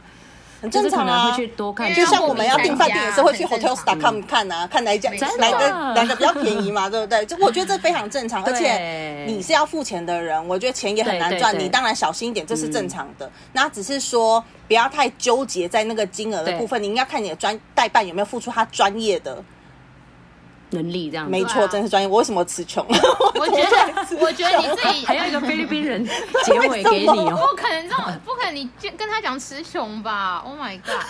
[0.64, 1.30] 很正常啊。
[1.30, 7.24] 会去多看，就像我们要订饭店也是会去 Hotels.com 看啊，看哪一家哪个哪个比较便宜嘛， 对不对？
[7.26, 13.30] 就我觉得这非常正常，而且你是要付钱的人，我觉得钱也很难赚，你当然小心一点，这是正常的。
[13.52, 14.44] 那只是说。
[14.66, 19.44] 不要太纠结在那个金额的部分，你应该看你的专代办有没有付出他专业的
[20.74, 22.08] 能力，这样没错，真是专业。
[22.08, 22.86] 我为什么词穷？
[23.40, 26.06] 我觉得，我觉得你自己 还要一个菲律宾人
[26.44, 27.48] 结尾给你哦。
[27.50, 31.04] 不可能这种，不可能你跟他讲词穷吧？Oh my god！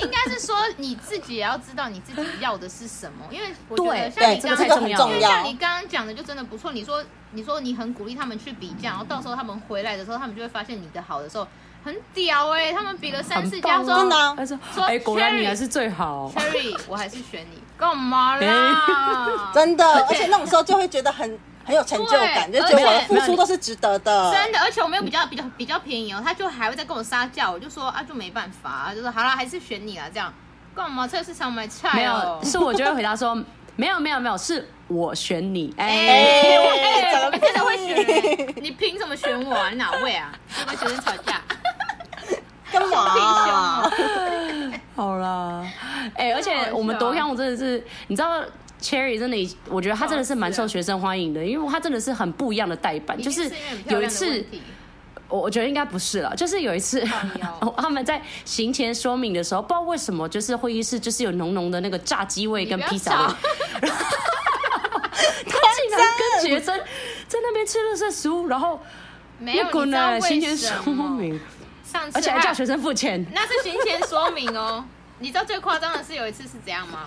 [0.00, 6.72] 应该是说你自己也要知道你自己要的是什么，因为我觉得像你刚刚，因为像你刚刚讲的就真的不错。
[6.72, 11.46] 你说，你说你很鼓励他们去比较，然后到时候他们回来的时候，他们就会发现你的好的时候。
[11.84, 19.50] 很屌哎、欸，他们比了三四家，说真的，他说说哎，果然你还是最好，Cherry，我还是选你，干嘛啦？
[19.52, 24.32] 真的，而且那种时候就会觉得很很有成就感，就觉得我的付出都是值得的。
[24.32, 30.32] 真的，而且我们又比较比较比较便宜哦，他就还会再跟我撒价，我就说啊，就没办法，就说好了，还是选你啊，这样
[30.74, 31.06] 干嘛？
[31.06, 31.94] 菜市场买菜、喔？
[31.94, 33.34] 没有，是我就会回答说，
[33.76, 35.74] 没有没有没有，是我选你。
[35.76, 38.54] 哎、欸，哎、欸，怎么真的会选？
[38.62, 39.68] 你凭什么选我啊？
[39.68, 40.32] 你哪位啊？
[40.58, 41.42] 就跟学生吵架。
[42.74, 43.90] 干嘛？
[44.96, 45.64] 好啦，
[46.14, 48.40] 哎、欸，而且我们多香，我真的是，你知道
[48.80, 53.50] ，Cherry 真的，我觉得他真的是蛮受学生欢迎的，因为他真的是很不一样的代班，就是
[53.88, 54.44] 有一次，
[55.28, 57.04] 我我觉得应该不是了，就是有一次，
[57.76, 63.34] 他们在行前说明的时候，不知道为什么，就是会议室就是有浓浓的那个炸鸡味跟披萨味，
[63.80, 66.78] 他竟然跟学生
[67.26, 68.80] 在那边吃垃圾食物，然后
[69.40, 71.40] 没有呢，行前说明，
[71.94, 74.84] 上次而且还叫学生付钱，那是行前说明哦。
[75.20, 77.06] 你知道最夸张的是有一次是怎样吗？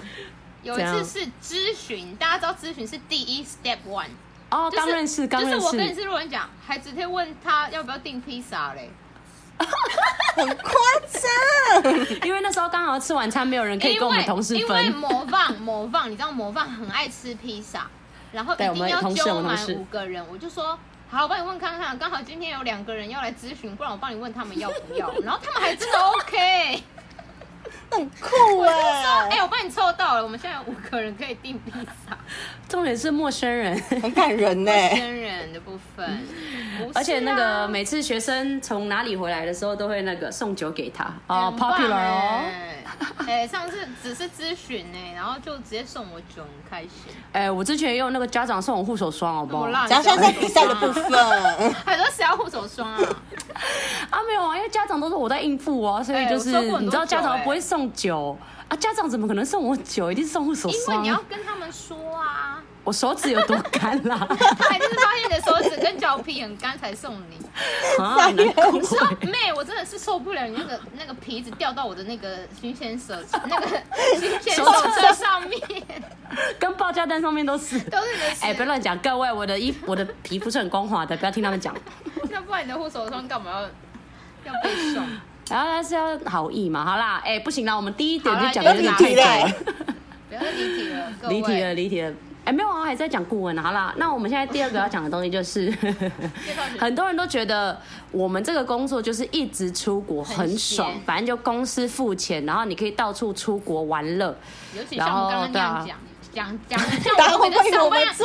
[0.63, 4.07] 有一次是咨询，大家知道咨询是第一 step one。
[4.49, 5.55] 哦，刚认识，刚认识。
[5.55, 8.89] 就是我跟你是路人讲，还直接问他要不要订披萨嘞，
[9.59, 10.73] 很夸
[11.11, 12.17] 张。
[12.25, 14.85] 因为那时候刚好吃晚餐，没有人可以跟我们同事分。
[14.85, 17.87] 因为模范模范，你知道模范很爱吃披萨，
[18.31, 20.25] 然后一定要揪满五个人。
[20.31, 25.09] 我就说好，我帮你问看看，刚好今天有两个人要来咨询，不然我帮你问他们要不要。
[25.23, 26.83] 然后他们还真的 OK。
[27.91, 28.71] 很酷哎！
[29.29, 31.71] 哎、欸，我帮你凑到了，我们现在有五个人可以订披
[32.05, 32.17] 萨。
[32.67, 34.71] 重点是陌生人，很感人呢。
[34.71, 36.19] 陌生人的部分，啊、
[36.93, 42.41] 而且那个每次学生从哪里回来的时候，都会那个送酒给他啊，popular 哦。
[43.27, 47.13] 哎、欸，上次只是咨询呢，然后就直接送我酒，很开心。
[47.31, 49.87] 哎、欸，我之前也有那个家长送我护手霜，好不好？
[49.87, 51.11] 讲现在比赛的部分，
[51.85, 52.97] 很多谁要护手霜啊？
[54.09, 58.37] 啊，没有啊，因为家长都是我在应付啊，所以就是、欸、你知道家长不会送酒
[58.69, 60.11] 啊，家长怎么可能送我酒？
[60.11, 60.97] 一定是送护手霜。
[60.97, 62.63] 因为你要跟他们说啊。
[62.83, 64.17] 我手指有多干啦？
[64.57, 67.37] 他还就是发现你的手指跟脚皮很干才送你。
[68.01, 68.45] 啊，你
[68.81, 73.13] 说妹，我真的是受不了你那个那个皮子掉到我的那个新鲜手
[73.49, 73.67] 那个
[74.17, 75.61] 新鲜手册上面，
[76.57, 78.27] 跟报价单上面都是都是你的。
[78.39, 81.75] 哎、欸，不要乱讲，各位，我的衣服 我的皮肤是很光滑的，不要听他们讲。
[82.29, 85.05] 那不然你的护手霜干嘛要要被送？
[85.49, 86.83] 然后他是要好意嘛？
[86.83, 89.53] 好啦，哎、欸，不行啦，我们第一点就讲的离题 了，
[90.29, 92.13] 不要离题了，离题了，离题了。
[92.45, 93.57] 哎，没有啊，还在讲顾问。
[93.57, 95.69] 好啦，那我们现在第二个要讲的东西就是，
[96.79, 97.77] 很多人都觉得
[98.09, 104.33] 我们这个工作就是一直出国很爽，很反正就公司付钱，然后你可以到处出国玩乐。
[104.77, 105.85] 尤其像我刚刚这样
[106.33, 108.23] 讲，讲讲像我们的上班奇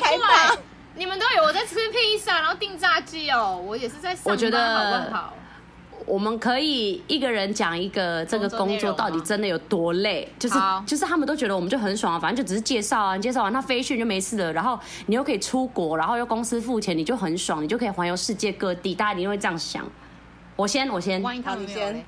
[0.00, 0.58] 怪，
[0.94, 5.34] 你们都有我在吃披萨，然后订炸鸡哦，我也是在上班，我觉得好不好？
[6.06, 10.54] 我们可以一个人讲一个这个工作到底真的有多累，就是
[10.86, 19.84] 就是他们都觉得我们就很爽啊，反正就只是介绍啊，你介绍完他飞训就没事了，然后你又可以出国，然后又公司付钱，你就很爽，你就可以环游世界各地，大家一定会这样想。
[20.56, 22.04] 我先，我先，万一他们先。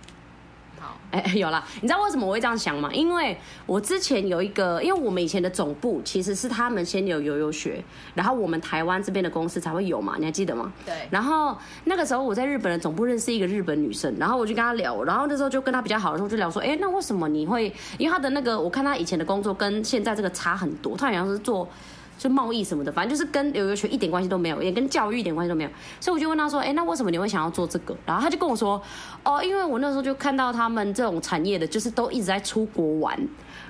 [1.15, 2.91] 哎，有啦，你知道为什么我会这样想吗？
[2.93, 7.81] 因为我之前有一个，因为我们以前的总部其实是他们先有游游学，
[8.15, 10.73] 然后我们台湾这边的公司才会有嘛，你还记得吗？
[10.85, 10.93] 对。
[11.11, 17.73] 然后那个时候我在日本的总部认识一个日本女生，然后我就跟她聊，然后那时候就跟她比较好的时候就聊说，哎，那为什么你会？
[17.97, 21.69] 因为她的那个，我看她以前的工作跟现在这个差很多，她好像是做。
[22.17, 25.71] 就贸易什么的，反正就是跟留游学一点关系都没有，也跟教育一点关系都没有。
[26.01, 28.81] 所以我就问他说：“哎、欸，那为什么你会想要做这个？”然后他就跟我说
[29.25, 33.19] ：“哦，因为我那时候就看到他们这种产业的，就是都一直在出国玩。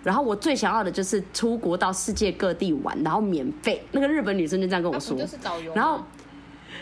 [0.03, 6.01] 然后我最想要的就是出国到世界各地玩，然后免费。”那个日本女生就这样跟我说：“就是导游。”然后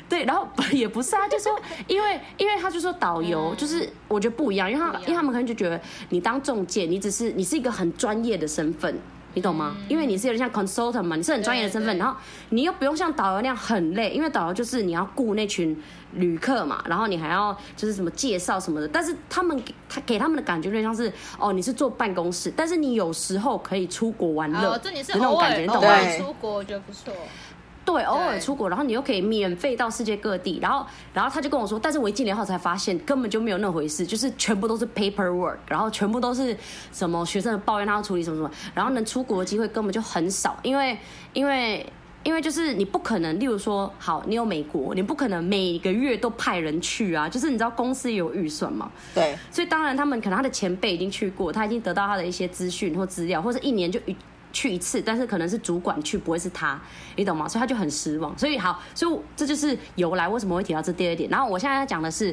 [0.08, 8.98] 对，然后也不是啊，就说因为因为他就说导游就是我觉得不一样，因为他因为他们可能就觉得你当中介，你只是你是一个很专业的身份。
[9.34, 9.76] 你懂吗？
[9.88, 12.14] 因为你是有点像 consultant 嘛，你是很专业的身份，然后
[12.50, 15.80] 你又不用像导游那样很累，因为导游就是你要顾那群
[16.12, 18.88] 旅客嘛，然后你还要就是什么介绍什么的。
[18.88, 27.12] 但是他们给他给他们的感觉有点像是哦，你是坐办公室，但是你有时候可以出国玩乐，这你是偶尔你懂偶尔出国，我觉得不错。
[27.84, 36.56] 对，偶尔出国，然后你又可以免费到世界各地，然后，然后他就跟我说，但是我一进来后才发现，根本就没有那回事，就是全部都是 paperwork，然后全部都是
[36.92, 40.96] 什么学生的抱怨，他要处理什么什么，然后能出国的机会根本就很少，因为，
[41.32, 41.84] 因为，
[42.22, 54.16] 因为就是你不可能，例如说，好，你有美国，你不可能每个月都派人去啊，就是你知道公司也有预算嘛，对，所以当然他们可能他的前辈已经去过，他已经得到他的一些资讯或资料，或者一年就一。
[54.52, 56.80] 去一次，但是可能是主管去，不会是他，
[57.16, 57.48] 你懂吗？
[57.48, 58.36] 所以他就很失望。
[58.38, 61.28] 所以好，所以这就是由来为什么会提到这第二点。
[61.30, 62.26] 然后我现在要讲的是，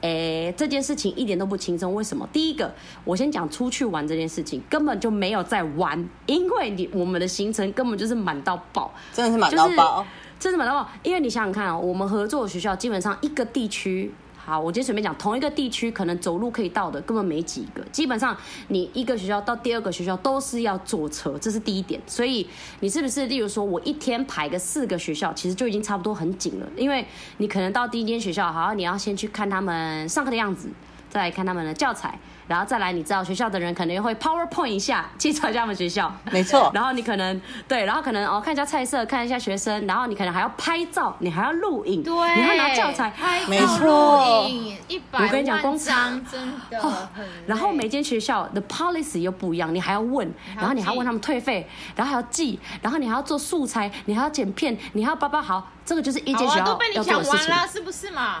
[0.00, 1.94] 诶、欸，这件事情一点都不轻松。
[1.94, 2.28] 为什么？
[2.32, 10.06] 第一个，我先讲出去玩这件事情，根本就没有在玩，因为你我们的行程根本就是满到爆，真的是满到爆，
[10.38, 10.90] 真的满到爆。
[11.02, 14.12] 因为你想想看哦，我们合作的学校基本上一个地区。
[14.46, 18.36] 好，我今天随便讲，同一个地区可能走路可以到的根本没几个，基本上
[18.68, 22.00] 你一个学校到第二个学校都是要坐车，这是第一点。
[22.06, 22.46] 所以
[22.78, 27.04] 你是不是，例如说我一天排个四个学校，其实就已经差不多很紧了，因为
[27.38, 30.68] 你可能到第一间学校，好像，你要先去看他们上课的样子。
[31.08, 32.18] 再来看他们的教材。
[32.48, 36.70] 然后再来，你知道学校的人可能会 PowerPoint 一下介绍一下他们学校，没错。
[36.74, 44.48] 然后你可能对，然后可能哦看一下菜色，看一下学生，然后你可能还要拍照，你还要录影，对，你还要拿教材，拍没错。
[44.86, 47.08] 一百我跟你讲，光张真的、哦。
[47.48, 56.94] 然后每间学校的 policy 又不一样，你还要问，然后你还要问他们退费，然后还要记，然后你还要做素材，你还要剪片，你还要包包好，这个就是一间学校要做的事情。
[56.94, 58.36] 都被你讲完了，是不是嘛？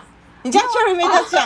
[0.46, 1.44] 你家 Cherry 没在讲，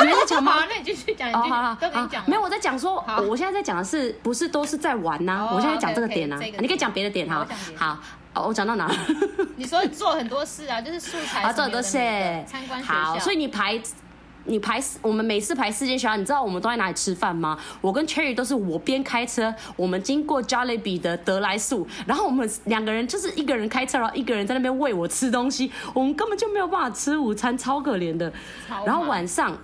[0.00, 0.64] 你 没在讲吗？
[0.66, 1.30] 那你继续讲。
[1.34, 2.24] 好，好好，都跟你讲。
[2.26, 5.46] 没有，我在讲说，我现在在讲的是，不是都是在玩呐？
[5.52, 7.46] 我现在讲这个点呢，你可以讲别的点哈。
[7.76, 7.98] 好，
[8.46, 8.90] 我讲到哪？
[9.56, 11.98] 你说做很多事啊，就是素材 啊，做很多事。
[12.46, 12.94] 参观学校。
[12.94, 13.78] 好，所以你排。
[14.44, 17.58] 你排我们每次排四间学校，你知道我们都在哪里吃饭吗？
[17.80, 28.32] 我跟 Cherry 都是我边开车，我们经过 Jollibee 的德来素，然后我们两个人就是一个人开车，然后一个人在那边喂我吃东西，我们根本就没有办法吃午餐，超可怜的。
[28.84, 29.56] 然后晚上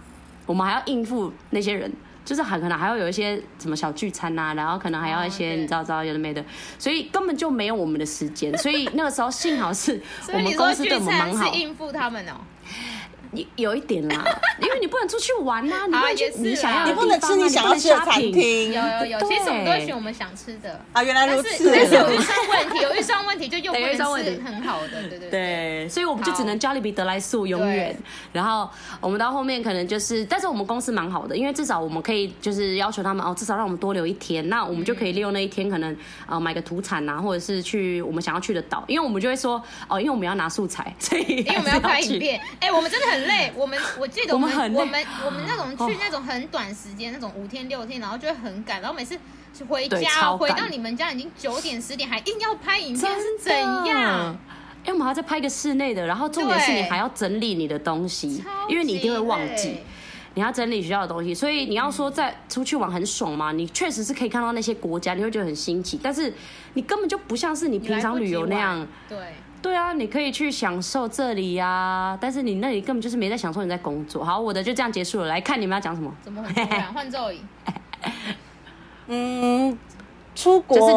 [0.46, 1.92] 我们还要应付那些人，
[2.24, 6.44] 就是还可能还要有一些什么小聚餐呐、啊，然后可能还要一些你知道知道有的没的，
[6.78, 8.56] 所以根本就没有我们的时间。
[8.58, 10.00] 所以那个时候幸好是
[10.32, 12.34] 我们公司对我们蛮好，是应付他们哦。
[12.57, 12.57] 你
[13.56, 14.24] 有一点啦，
[14.60, 18.72] 因为你不能出去玩呐，你不能去你想要你不能吃你想要吃的餐厅。
[18.72, 21.02] 有有有，其实我们都会选我们想吃的啊。
[21.02, 25.88] 原来如此，但是有预算问题，有预算问题就又不能 吃很好的，对对对。
[25.88, 27.96] 所以我们就只能 Jollibee 得来速永远。
[28.32, 28.68] 然后
[29.00, 42.40] 我们到后面可能就是，但是我们公司蛮好的，因为至少我们可以就是要求他们哦，至少让我们多留一天，那我们就可以利用那一天，可能呃买个土产呐，或者是去我们想要去的岛，因为我们就会说哦，因为我们要拿素材，所以因为我们要拍影片。
[42.60, 43.78] 哎，我们真的很累，我们。
[43.98, 49.18] 我记得我们我们我们，我们那种去那种很短时间，那种五天六天，然后就会很赶，然后每次
[49.68, 54.36] 回家回到你们家已经九点十点，还硬要拍影片是怎样？
[54.84, 59.78] 因为，我们还要再拍个室内的，然后重点是你还要整理你的东西，因为你一定会忘记，
[60.34, 61.34] 你要整理学校的东西。
[61.34, 63.52] 所以你要说在出去玩很爽嘛？
[63.52, 66.32] 你确实是可以看到那些国家，你会觉得很新奇，但是
[66.74, 69.18] 你根本就不像是你平常旅游那样，对。
[69.60, 74.24] 对啊，你可以去享受这里呀、啊，但是你那里根本就是没在享受，你在工作。
[74.24, 75.26] 好，我的就这样结束了。
[75.26, 76.14] 来看你们要讲什么？
[76.22, 76.92] 怎么很突然？
[76.92, 77.40] 换座椅。
[79.08, 79.76] 嗯，
[80.34, 80.92] 出国，就是、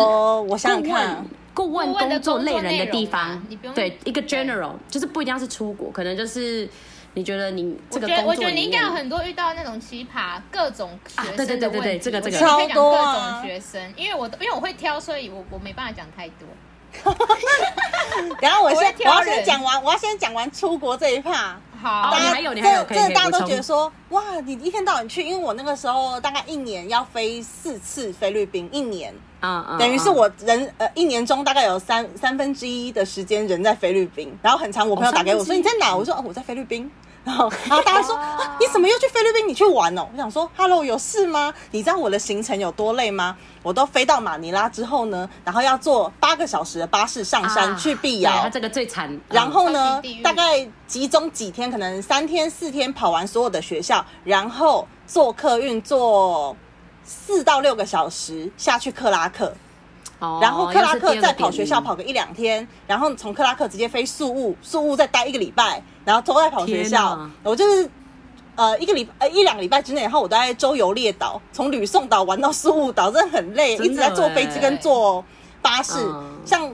[0.51, 3.41] 我想想看，顾问工作累人的地方，
[3.73, 6.69] 对，一个 general，就是不一定要是出国，可能就是
[7.13, 16.47] 你觉得你这个工作，我觉得你应该有很多遇到那种奇葩各种学生的问题、啊、对对对对对，这个这个超多各种学生，因为我因为我会挑，所以我我没办法讲太多。
[18.41, 21.57] 然后我先，我，我要先讲完，我要先讲完出国这一趴。
[21.81, 36.91] 好，大家还有你还有，这大家都觉得说，哇，你一天到晚去，因为我那个时候大概一年要飞四次菲律宾，一年，嗯嗯，等于是我人呃一年中大概有三三分之一的时间人在菲律宾，然后很长我朋友打给我说你在哪，我说哦我在菲律宾。
[37.23, 39.47] 然后，然后大家说啊，你怎么又去菲律宾？
[39.47, 40.07] 你去玩哦？
[40.11, 41.53] 我想说，Hello，有事吗？
[41.69, 43.37] 你知道我的行程有多累吗？
[43.61, 48.31] 我都飞到马尼拉之后呢，然后要坐八个小时的巴士上山去碧瑶。
[48.41, 49.19] 他这个最惨。
[49.29, 56.55] 然后呢，大概集中几天，可能三天四天跑完所有的学校，然后坐客运坐
[57.03, 59.53] 四到六个小时下去克拉克。
[60.41, 67.19] 然后克拉克再跑学校跑个一两天，然后从克拉克直接飞宿务，宿务再待一个礼拜，然后都在跑学校。
[67.43, 67.89] 我就是
[68.55, 75.25] 呃一个礼呃一两个礼拜之内，然后我都在周游列岛，从吕宋岛玩到宿务岛，真的很累，一直在坐飞机跟坐
[75.61, 75.93] 巴士，
[76.45, 76.71] 像。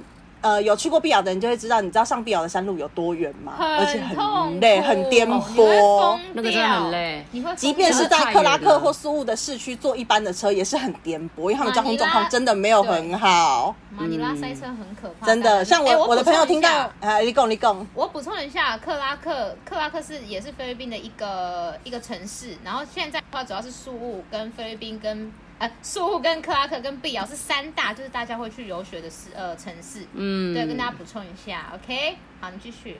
[0.47, 3.55] 呃，有去过碧瑶的人就会知道，你知道上碧瑶的山路有多远吗？
[3.59, 7.25] 而且很累，很颠簸，那个真的很累。
[7.31, 13.75] 你会即便是在克拉克或苏务的市区坐一般的车，也是很颠簸，因为他们交通状况真的没有很好。
[13.91, 15.65] 马尼拉塞车很可怕，真的。
[15.65, 25.29] 像我我的朋友听到，啊，你讲你讲，我补充一下，克拉克克拉克是也是菲律宾的一个一个城市，然后现在的话主要是苏务跟菲律宾跟。
[25.59, 30.05] 呃，宿务跟克拉克跟碧瑶是三大，就是大家会去游学的市呃城市。
[30.13, 32.15] 嗯，对，跟大家补充一下，OK。
[32.39, 32.99] 好，你继续。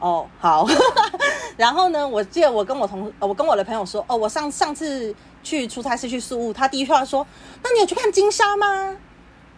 [0.00, 0.66] 哦，好。
[1.56, 5.14] 然后呢，我记得我跟我同我跟我的朋友说，哦，我上上次
[5.44, 7.24] 去出差是去宿务，他第一句话说，
[7.62, 8.96] 那你有去看金沙吗？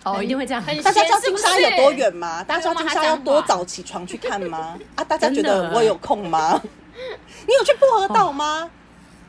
[0.05, 0.63] 哦，一定会这样。
[0.83, 2.45] 大家知道金沙有多远吗？
[2.45, 4.77] 大家知道金沙要多早起床去看吗？
[4.97, 6.61] 啊，大家觉得我有空吗？
[7.47, 8.69] 你有去薄荷岛吗？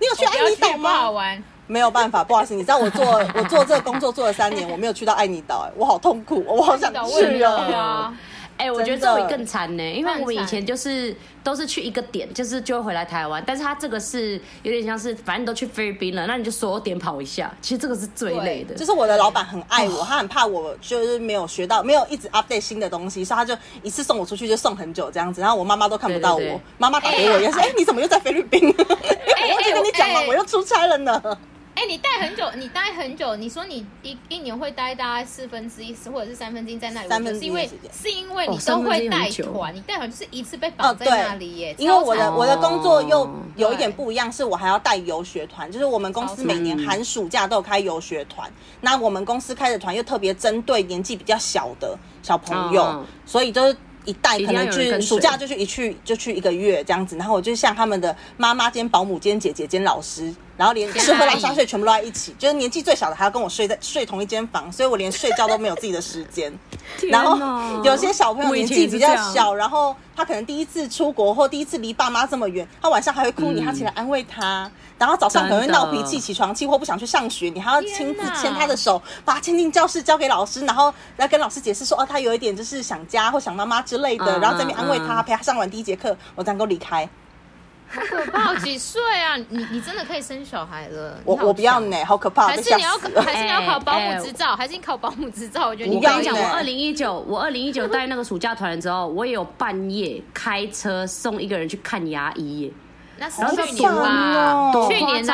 [0.01, 0.93] 你有去爱妮岛吗？
[0.97, 1.41] 好玩。
[1.73, 8.13] 没有办法，不好意思，你知道我做 我做这个工作做了三年，我没有去到爱尼岛，哎，我好痛苦，我好想去哦。
[8.55, 18.75] 哎，我觉得这会更惨呢，因为我们以前就是都是去一个点，就是就会回来台湾，但是他这个是有点像是反正都去菲律宾了，那你就所有点跑一下，其实这个是最累的。
[18.75, 28.63] 就是我的老板很爱我，他很怕我就是没有学到，没有一直 update 新的东西，所以他就一次送我出去就送很久这样子，然后我妈妈都看不到我，妈妈打给我也是，哎、欸，你怎么又在菲律宾？
[28.77, 31.21] 我忘记跟你讲了，我又出差了呢。
[31.75, 41.75] 哎、欸，你待很久，你待很久，你说你一一年会待大概四分之一或者是三分之一在那里，三分之一是因为是因为你都会带团，你带团就是一次被绑在那里耶。
[41.79, 48.51] 因为我的我的工作又有一点不一样，是我还要带游学团，就是我们公司每年寒暑假都有开游学团，
[48.81, 53.75] 那我们公司开的团又特别针对年纪比较小的小朋友，所以就是。
[54.05, 66.53] 一带可能去暑假就去一去就去一个月这样子，然后我就像他们的妈妈兼保姆兼姐姐兼老师，然后连吃喝拉撒睡全部都在一起，就是年纪最小的还要跟我睡在睡同一间房，所以我连睡觉都没有自己的时间。
[67.09, 67.37] 然后
[67.83, 74.69] 有些小朋友年纪比较小，然后他可能第一次出国或第一次离爸妈这么远，他晚上还会哭，你还要起来安慰他。
[74.95, 87.09] 然后早上可能会闹脾气，起床气或不想去上学，你还要亲自牵他的手，把他牵进教室交给老师，然后来跟老师解释说，哦，他有一点就是想家或想妈妈之类的，然后在那边安慰他，陪他上完第一节课，我才能够离开。
[87.93, 88.55] 好可怕！
[88.55, 89.35] 几岁啊？
[89.49, 91.19] 你你真的可以生小孩了？
[91.25, 92.47] 我我不要呢，好可怕！
[92.47, 94.55] 还是你要还是你要考保姆执照？
[94.55, 95.67] 还是你考保姆执照？
[95.67, 102.71] 我觉得你我跟你讲，我二零一九我二零一九带那个暑假团的时候，我也有半夜开车送一个人去看牙医耶。
[103.17, 104.71] 那是去年吧？
[104.89, 105.33] 去年的，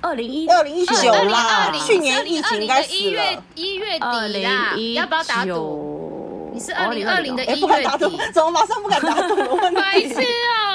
[0.00, 4.74] 二零一二零一九啦，去年疫情应该是一月一月底啦。
[4.94, 6.50] 要不要打赌？
[6.52, 9.70] 你是二零二零的一月底，怎么马上不敢打赌了？
[9.72, 10.69] 白痴哦，二零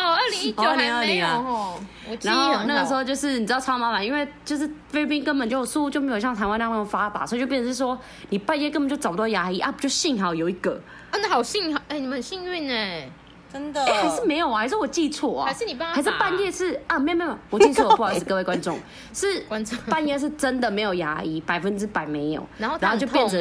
[0.49, 1.79] 一九还没有哦。
[2.21, 7.97] 然后那个时候就是你知道超麻烦，因为就是菲律宾根本就速度就没有像台湾那么发达，所以就变成是说
[8.29, 10.79] 你半夜根本就找不到牙医啊，就幸好有一个。
[11.11, 13.09] 啊，那好幸好，哎，你们很幸运哎。
[13.53, 13.81] 真的？
[13.85, 14.59] 哎， 还是没有啊？
[14.59, 15.47] 还是我记错啊？
[15.47, 15.93] 还是你帮？
[15.93, 16.99] 还是半夜是啊？
[16.99, 18.77] 没有没有，我记错了， 不好意思，各位观众，
[19.13, 19.45] 是
[19.87, 22.45] 半夜是真的没有牙医，百分之百没有。
[22.57, 23.39] 然后然后就变成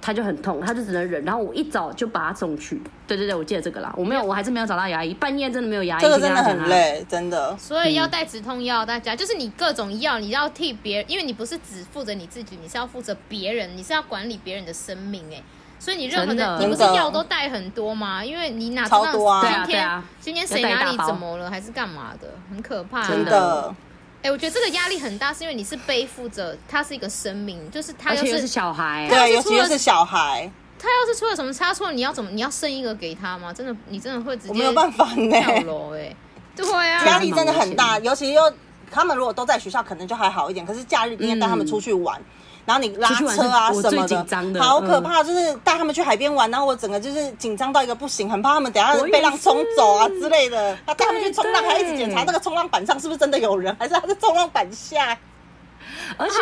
[0.00, 1.24] 他就很痛，他就只能忍。
[1.24, 2.80] 然后我一早就把他送去。
[3.06, 3.92] 对对对，我记得这个啦。
[3.96, 5.12] 我没有，我还是没有找到牙医。
[5.14, 7.56] 半夜真的没有牙医，这个真的很累，真的。
[7.58, 15.42] 所以要带止痛药，大家就是你各种药，你要替别人，因为你不是只负责你自己，你是要负责别人，你是要管理别人的生命哎。
[15.78, 18.22] 所以你任何的，你不是药都带很多吗？
[18.22, 19.06] 因为你哪知道
[19.40, 23.08] 今天今天谁哪里怎么了，还是干嘛的，很可怕。
[23.08, 23.74] 真的，
[24.22, 32.30] 哎，我觉得这个压力很大，是因为你是背负着他是一个生命，就是他又是小孩，对，尤其是小孩，他要是出了什么差错，你要怎么？
[32.30, 33.52] 你要生一个给他吗？
[33.52, 35.40] 真的，你真的会直接没有办法呢。
[35.40, 36.14] 跳楼哎，
[36.54, 38.52] 对啊，压力真的很大，尤其又
[38.90, 40.66] 他们如果都在学校，可能就还好一点。
[40.66, 42.20] 可是假日你要带他们出去玩。
[42.64, 45.22] 然后你拉车啊什么的，好可怕！
[45.22, 50.76] 就是带他们去海边玩，然后我整个就是紧张到一个不行，很怕他们等下被浪冲走啊之类的。
[50.86, 55.16] 他带他们去冲浪，还一直检查那个冲浪板上是不是真的有人，还是他在冲浪板下。
[56.16, 56.36] 而且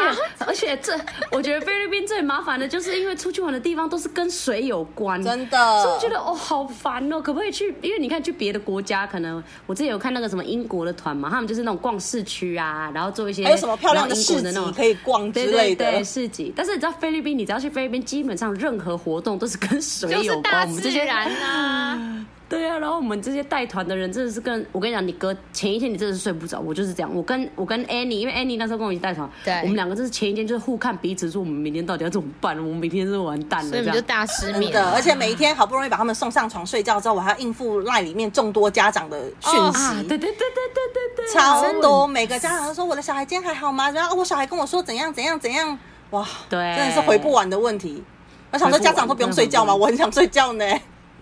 [0.46, 0.98] 而且这，
[1.30, 7.74] 我觉得菲律宾最麻烦的就是因为出去玩的地方都是跟水有关，真的，所以我觉得哦好烦哦，可不可以去？
[7.82, 16.52] 因为你看去别的国家，可能我之前有看那个什么英国的团嘛，他们就是那种逛市区啊，然后做一些还有什么漂亮的市集可以逛之类的对对对市集。
[16.56, 22.26] 但是你知道菲律宾，你只要去菲律宾，基本上任何活动都是跟水有关，就是大自然啊。
[22.48, 27.14] 对啊，然后我们这些带团的人真的是跟我跟你讲，你哥前一天你真的是睡不着，我就是这样。
[27.14, 32.56] 我跟我跟 Annie，因为 Annie 那时候跟我一起带团，对，我们两个就是前一天就是互看彼此，说我们明天到底要怎么办？
[32.56, 34.90] 我们明天是完蛋了，所以就大失眠的。
[34.92, 39.58] 而且每一天好不容易把他们送上床睡觉之后，我还要应付 LINE 里面众多家长的讯息。
[39.58, 43.90] 哦啊、对对对对对对对，超多，每个家长都说我的小孩今天还好吗？
[43.90, 45.78] 然后我小孩跟我说怎样怎样怎样，
[46.10, 48.02] 哇，对，真的是回不完的问题。
[48.50, 49.74] 我想说家长都不用睡觉吗？
[49.74, 50.64] 我很想睡觉呢。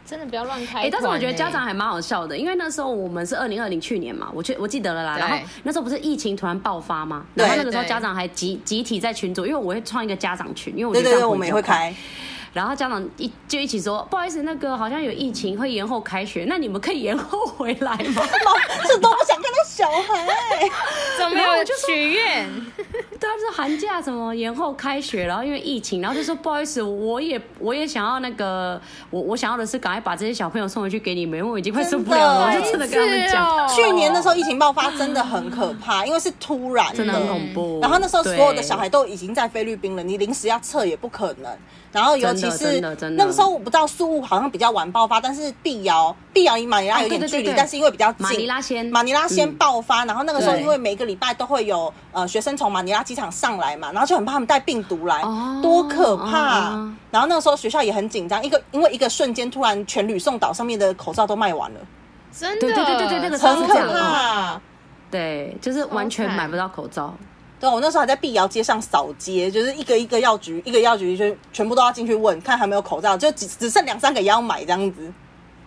[0.06, 0.82] 真的不要乱开。
[0.82, 5.18] 哎，但是我觉得家长还蛮好笑的，因为那时候我们是二零二零去年嘛，我记我记得了啦。
[5.18, 11.94] 然后那时候不是疫情突然爆发嘛，然后那个时候家长还集集体在群组，因为我会创一个家长群，因为我觉得这样我们也会开。
[12.56, 18.22] 然后家长一就一起说，不好意思，那个好像有疫情，会延后开学，那你们可以延后回来吗？
[18.88, 20.26] 这都不想看到小孩，
[21.18, 22.48] 怎么没有就许愿？
[23.20, 28.80] 对啊，就是寒假什么延后开学，然后因为疫情，然后就说不好意思，我也我也想要那个，
[29.10, 33.68] 我我想要的是赶快把这些小朋友送回去给你们，因为我已经快受不了了，我就真的跟他们讲。
[33.68, 37.80] 去年的时候疫情爆发真的很可怕，因为是突然的，真的很恐怖。
[37.82, 41.50] 然后那时候所有的小孩都已经在菲律宾了，你临时要撤也不可能。
[41.92, 48.86] 然后尤其是那个时候，我不知道宿雾好像比较晚爆发，但是碧瑶碧瑶离马尼拉有点距离，但是因为比较近，马尼拉先。
[48.86, 50.04] 马尼拉先爆发。
[50.06, 56.70] 然后那个时候，因为每个礼拜都会有呃学生从马尼拉机场上来嘛，然后就很怕他们带病毒来，哦、多可怕！
[56.70, 61.80] 哦、然后那个时候学校也很紧张，一个因为一个瞬间突然全吕宋岛上面的口罩都卖完了，
[62.32, 64.60] 真的，对对对对，那个很可怕，
[65.10, 67.12] 对，就是完全买不到口罩。
[67.58, 75.12] 对，我那时候还在碧瑶街上扫街，就是一个一个药局，一个药局就全部都要进去问，看还没有口罩，就只只剩两三个也要买这样子。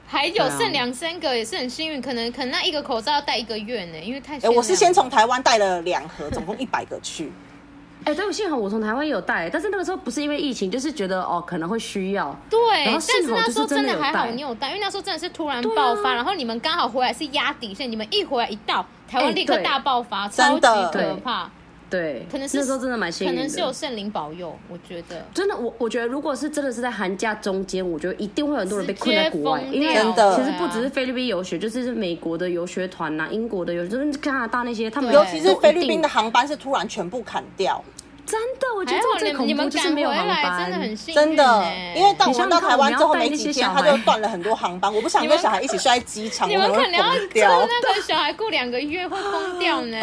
[0.08, 4.38] 还有剩两三个也是很幸运，可能可能那一个口罩要戴一个月呢，因为太……
[4.40, 7.32] 哎，我是先从台湾带了两盒，总共一百个去。
[8.06, 12.34] 哎，对，幸好我从台湾有带，但是那个时候不是因为疫情，就是觉得哦可能会需要。
[12.50, 21.50] 对，但是那时候真的还好，你有带，因为那时候真的是突然爆发，然后你们刚好回来是压底线，你们一回来一到台湾立刻大爆发，超级可怕。
[21.90, 25.26] 对，可能是那时候真的蛮幸运的，可能是有圣灵保佑，我觉得。
[25.34, 30.36] 真的，我我觉得如果是真的是在寒假中间，我觉得一定会有很多人被困在国外，因为真的。
[30.38, 37.84] 其实不只是菲律宾游学，就是美国的游学团呐、啊，英国的游，就是加拿大那些，他们尤其是菲律宾的航班是突然全部砍掉。
[38.30, 41.16] 真的，我觉得最恐怖就是没有航班，真的很幸运。
[41.16, 44.94] 真的，因为当我到台湾之后没几天，他就断了很多航班。
[44.94, 49.98] 我不想跟小孩一起睡在机场，你们可能要跟那个小孩过两个月会疯掉呢。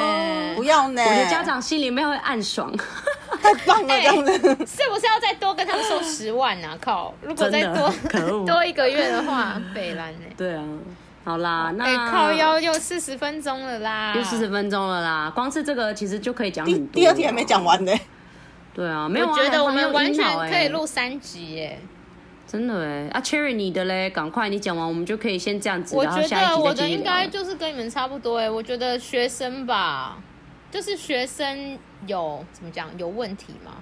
[0.57, 2.75] 不要呢，我的家长心里面会暗爽，
[3.41, 6.77] 太棒了，这样子是不是要再多跟他们收十万啊？
[6.81, 7.93] 靠，如果再多
[8.45, 10.27] 多一个月的话，北兰呢？
[10.37, 10.65] 对啊，
[11.25, 17.01] 好啦，那靠腰又四十分钟了啦，又四十分钟了啦，光是这个其实就可以讲很多。
[17.01, 17.93] 第二题还没讲完呢。
[18.77, 21.79] 对啊，没有啊，我觉得我们完全可以录三集耶，
[22.47, 25.97] 真的哎啊，Cherry 你的嘞，赶快你讲完，我们就可以先这样子。
[25.97, 30.19] 我觉得我的应该就是跟你们差不多哎，我觉得学生吧，
[30.71, 33.73] 就是学生有怎么讲有问题吗？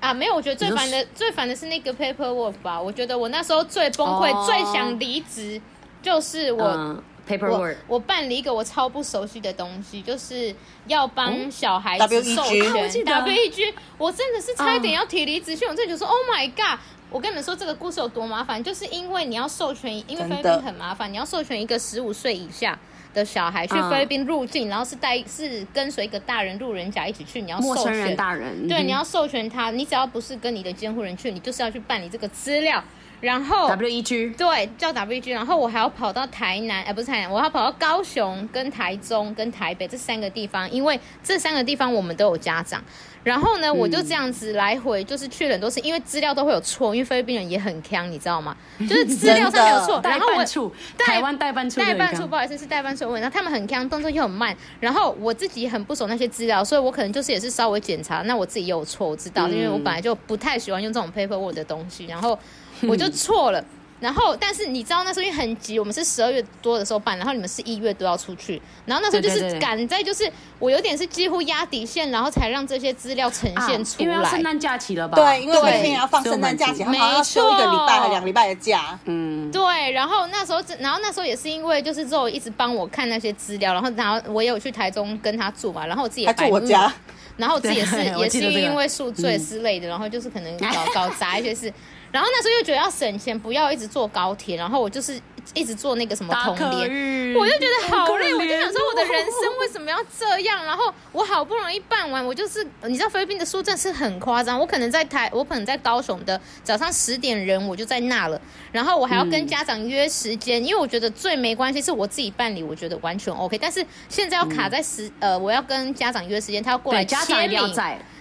[0.00, 5.62] 啊，没有，我觉得最烦的最烦的是那个 paperwork 吧，我觉得我那时候最崩溃、oh, 最想离职，
[6.02, 7.00] 就是我。
[7.26, 7.36] Uh.
[7.36, 10.54] Paperwork，我，我办理一个我超不熟悉的东西，就是
[10.86, 12.60] 要帮小孩子授权。
[13.04, 16.78] WEG，我真的是差一点要提离职信，我真的就说 Oh my God！
[17.10, 22.78] 我跟你们说这个故事有多麻烦，就是因为你要授权，因为菲律宾很麻烦，你要授权一个十五岁以下
[23.12, 32.82] 的小孩去菲律宾入境，然后是带是跟随一个大人路人甲一起去，你要授权陌生人大人，对，你要授权他，你只要不是跟你的监护人去，你就是要去办理这个资料。
[33.20, 42.82] 然后 WEG 对，叫 WEG，然后我还要跑到台南，哎，不是台南，我要跑到高雄、跟台中、跟台北这三个地方，因为这三个地方我们都有家长。
[43.24, 48.56] 然后呢，我就这样子来回，就是去了很多次，因为资料都会有错，因为菲律宾人也很坑，你知道吗？
[48.78, 50.00] 就是资料上没有错。
[50.04, 54.56] 然后我台湾代办处，代办处不好意思，是代办处问，然后他们很坑，动作又很慢。
[54.78, 62.38] 然后我自己很不熟那些资料，所以我可能就是也是稍微检查，那我自己也有错，我知道，因为我本来就不太喜欢用这种 paperwork 的东西，然后。
[62.82, 63.64] 我就错了，
[64.00, 74.04] 然后但是你知道那时候因为很急，我们是十二月多的时候办，然后你们是一月都要出去，然后那时候就是赶在就是我有点是几乎压底线，然后才让这些资料呈现出来。
[74.04, 75.16] 因为要圣诞假期了吧？
[75.16, 78.98] 对，因为每天要放圣诞假期，他们要休一个礼拜和两个礼拜的假。
[79.06, 79.90] 嗯，对。
[79.92, 86.92] 然后那时候，然后那时候也是因为就是之后一直帮我看那些资料，然后然后我也有去台中跟他住嘛，然后我自己也住我家，
[87.38, 91.72] 然后我自己也是 也是因为宿醉之类的，然后就是可能搞搞砸一些事。
[92.12, 95.20] 然后那时候又觉得要省钱，不要一直坐高铁，然后我就是
[95.54, 100.64] 一直坐那个什么通联，我就觉得好累，我就想说我的人生为什么要这样？
[100.64, 108.40] 然后我好不容易办完，我就是你知道菲律宾的书证是很夸张，我可能在台，我可能在高雄的早上十点人我就在那了，
[108.72, 117.74] 然后我还要跟家长约时间，因为我觉得最没关系是我自己办理，我觉得完全 OK，但是现在要卡在时呃，我要跟家长约时间，他要过来签名。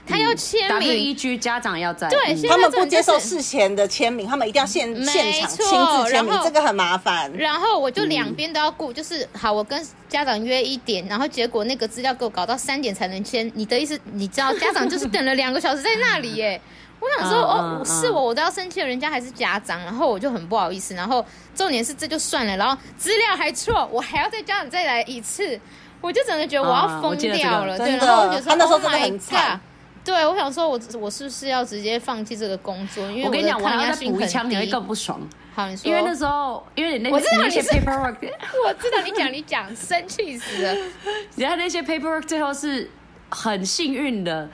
[0.08, 7.32] 他要签名，WEG 家长要在，对，他们不接受事前的签名，他们一定要现现场亲自签名，这个很麻烦。
[7.36, 13.52] 然后我就两边都要顾，就是好，我跟家长约一点，然后结果那个资料给我搞到三点才能签。
[13.56, 16.62] 你的意思，你知道家长就是等了两个小时在那里耶。
[16.98, 20.94] 我想说，哦，是我，我都要生气了，人家还是家长，然后我就很不好意思。
[20.94, 25.60] 然后重点是这就算了，然后资料还错，我还要再家长再来一次，
[26.00, 27.78] 我就真的觉得我要疯掉了。
[27.78, 29.60] 对，然后我就说他那时候真的很惨。
[30.06, 33.04] 对，我想说我，我我是不是要直接放弃这个工作？
[33.10, 35.20] 因为我，我跟你讲，我要再补一枪，你会更不爽。
[35.56, 35.90] 好，你说。
[35.90, 38.16] 因为那时候，因为你那我知道你是 paperwork，
[38.66, 40.78] 我知道你讲你讲，生气死了。
[41.36, 42.88] 然后那些 paperwork 最后是
[43.30, 44.48] 很幸运的，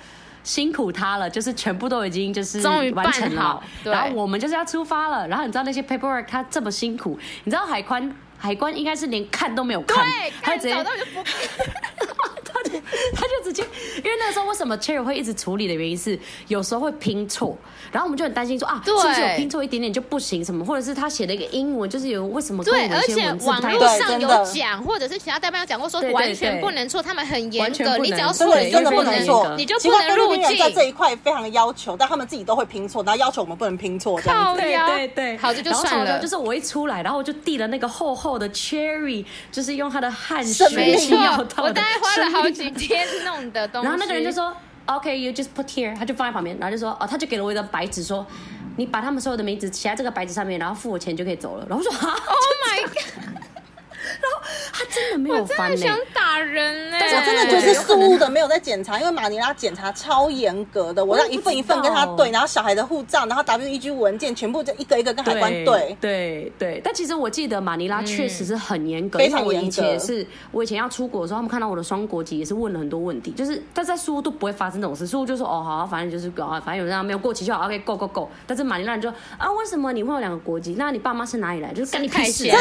[0.43, 3.61] 辛苦他了，就是全部都已经就是终于完成了。
[3.83, 5.27] 然后我们就是要出发了。
[5.27, 10.75] 然后你知道那些 paperwork 他这么辛苦，你知道海关海关应该是连看都没有看，对，他直接。
[13.15, 13.63] 他就直接，
[13.97, 16.17] 因为那个时候为什么 Cherry 会一直处理的原因是，
[16.47, 17.57] 有时候会拼错，
[17.91, 30.57] 然后我们就很担心说啊，是不是有拼错一点点就不行什么，或者是他写了一个英文，就是有为什么对，而且网络上有讲，或者是其他代办有讲过说完全不能错，他们很严格，你只要错了真的不能错，你就不能入境。
[30.57, 34.21] 在这一块非常要求，但他们自己都会拼错，然后要求我们不能拼错。
[34.21, 36.19] 对对对，好的就算了。
[36.19, 40.67] 就是我一出来，然后我就递了那个厚厚的 Cherry，就是用他的汗水。
[41.57, 43.87] 我大概花了好几天弄的东西。
[43.87, 44.55] 然后那个人就说
[44.85, 48.25] ：“OK，you just put here。”他就放在旁边，然后就说：“哦，他就给了我一张白纸，说
[48.77, 53.40] 你把他们所有的名字写在这个白纸上面，然后付我钱就可以走了。”然后我说：“啊，Oh my god！”
[54.21, 54.41] 然后
[54.73, 56.97] 他真的没有翻，想打人呢。
[56.99, 65.97] 但是我真的觉得是宿雾的没有在检查，因为马尼拉检查超严格的，我让一份一份跟他对，然后小孩的护照，然后 WEG 文件全部就一个一个跟海关对。
[65.99, 69.99] 对对，但其实我记得马尼拉确实是很严格，非常严格。
[69.99, 78.29] 是我以前要出国的时候，他们看到我的双国籍也是问了很多问题，就是但在宿雾都不会发生这种事，宿雾就说哦好，反正就是反正有人没有过期就好，OK go go go。
[78.47, 80.75] 但是马尼拉人就啊，为什么你会有两个国籍？
[80.77, 81.73] 那你爸妈是哪里来？
[81.73, 82.57] 就是跟你屁事啊，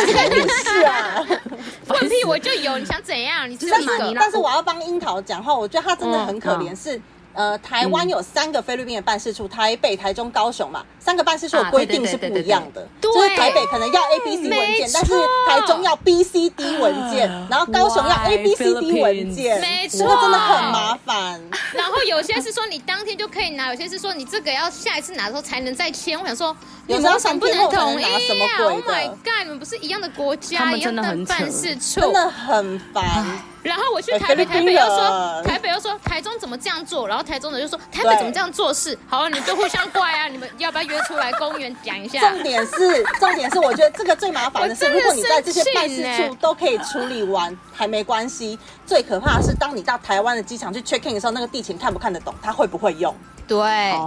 [0.65, 1.27] 是啊。
[1.89, 3.49] 问题我就有，你想怎样？
[3.49, 7.01] 你是马尼拉，但是我要帮樱桃讲话，我觉得他真的很可怜，是。
[7.33, 12.87] 呃，台湾有三个菲律宾的办事处，台北、台中、高雄嘛，三个办事处的规定是不一样的。
[13.01, 15.13] 就是台北可能要 A B C 文件，但是
[15.49, 21.41] 台中要 B C D 文件，然后高雄要 A B C D 文件，没错，真的很麻烦。
[21.73, 26.19] 然后有些是说你当天就可以拿，有些是说你这个要下一次拿的时候才能再签。
[26.21, 26.57] 我想说，
[26.87, 28.11] 有时候想不能统一啊
[28.59, 33.25] ？Oh my god，你们不是一样的国家，一样的办事处，真的很烦。
[33.63, 38.99] 然后我去台北，台北又说台北又说台中怎么这样做，然后台中的就说台北怎么这样做事。
[39.09, 40.29] 好，你们就互相怪啊！
[40.29, 42.21] 你们要不要约出来公园讲一下？
[42.21, 48.59] 重点是重点是，我觉得这个最麻烦的是，如果你在这些办事处都可以处理完，还没关系。
[48.85, 53.15] 最可怕的是，当你到台湾的机场去 check in 的时候，那个地勤看不看得懂，他会不会用？
[53.49, 53.59] 对，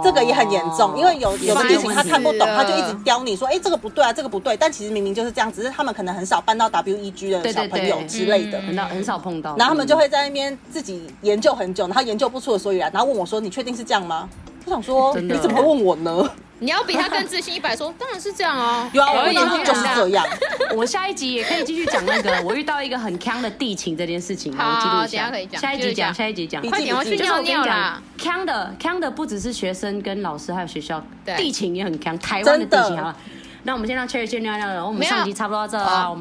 [0.02, 4.56] 这个也很严重，因为有有的地勤他看不懂，他就一直刁你说，哎，这个不对啊，这个不对。
[4.56, 9.56] 但其实明明就是这样，只是他们可能很少搬到 WEG 的小朋友之类的，很少很少碰到。
[9.56, 14.28] 然后他们就会在那边自己研究很久，然后研究不出个所以然，然后问我说：“你确定是这样吗？”
[14.64, 16.30] 我想说， 你怎么会问我呢？
[16.64, 20.24] 你要比他更自信一百，说 当然是这样啊，有啊，我以为就是这样。
[20.74, 28.02] 我下一集也可以继续讲那个，我遇到一个很坑的地勤这件事情，好，等下可以讲，下一集讲，下一集讲，快点，我去尿尿啦。
[28.18, 31.04] 坑的坑的不只是学生跟老师，还有学校
[31.36, 33.16] 地勤也很坑，台湾的地勤好了。
[33.64, 36.16] 那我们先让 Cherry 先尿尿了，我们上集差不多到这啊。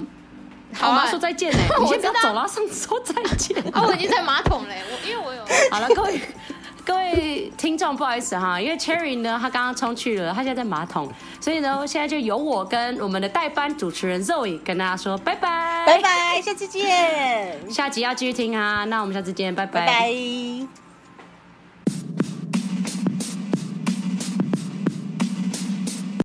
[0.75, 3.57] 好，我们要说再见嘞，你先不要走了，上次说再见。
[3.71, 5.43] 啊，我已经在马桶嘞，我因为我有。
[5.71, 6.19] 好了，各位。
[6.85, 11.09] 各位听众，不好意思哈，因为 Cherry 呢，他刚刚冲去了，他现在在马桶，
[11.39, 19.85] 所以呢，现在就由我跟我们的代班主持人 Zoe 跟大家说拜拜，拜拜，下次见，下集要继续听啊，那我们下次见，拜拜。
[19.85, 20.11] 拜拜。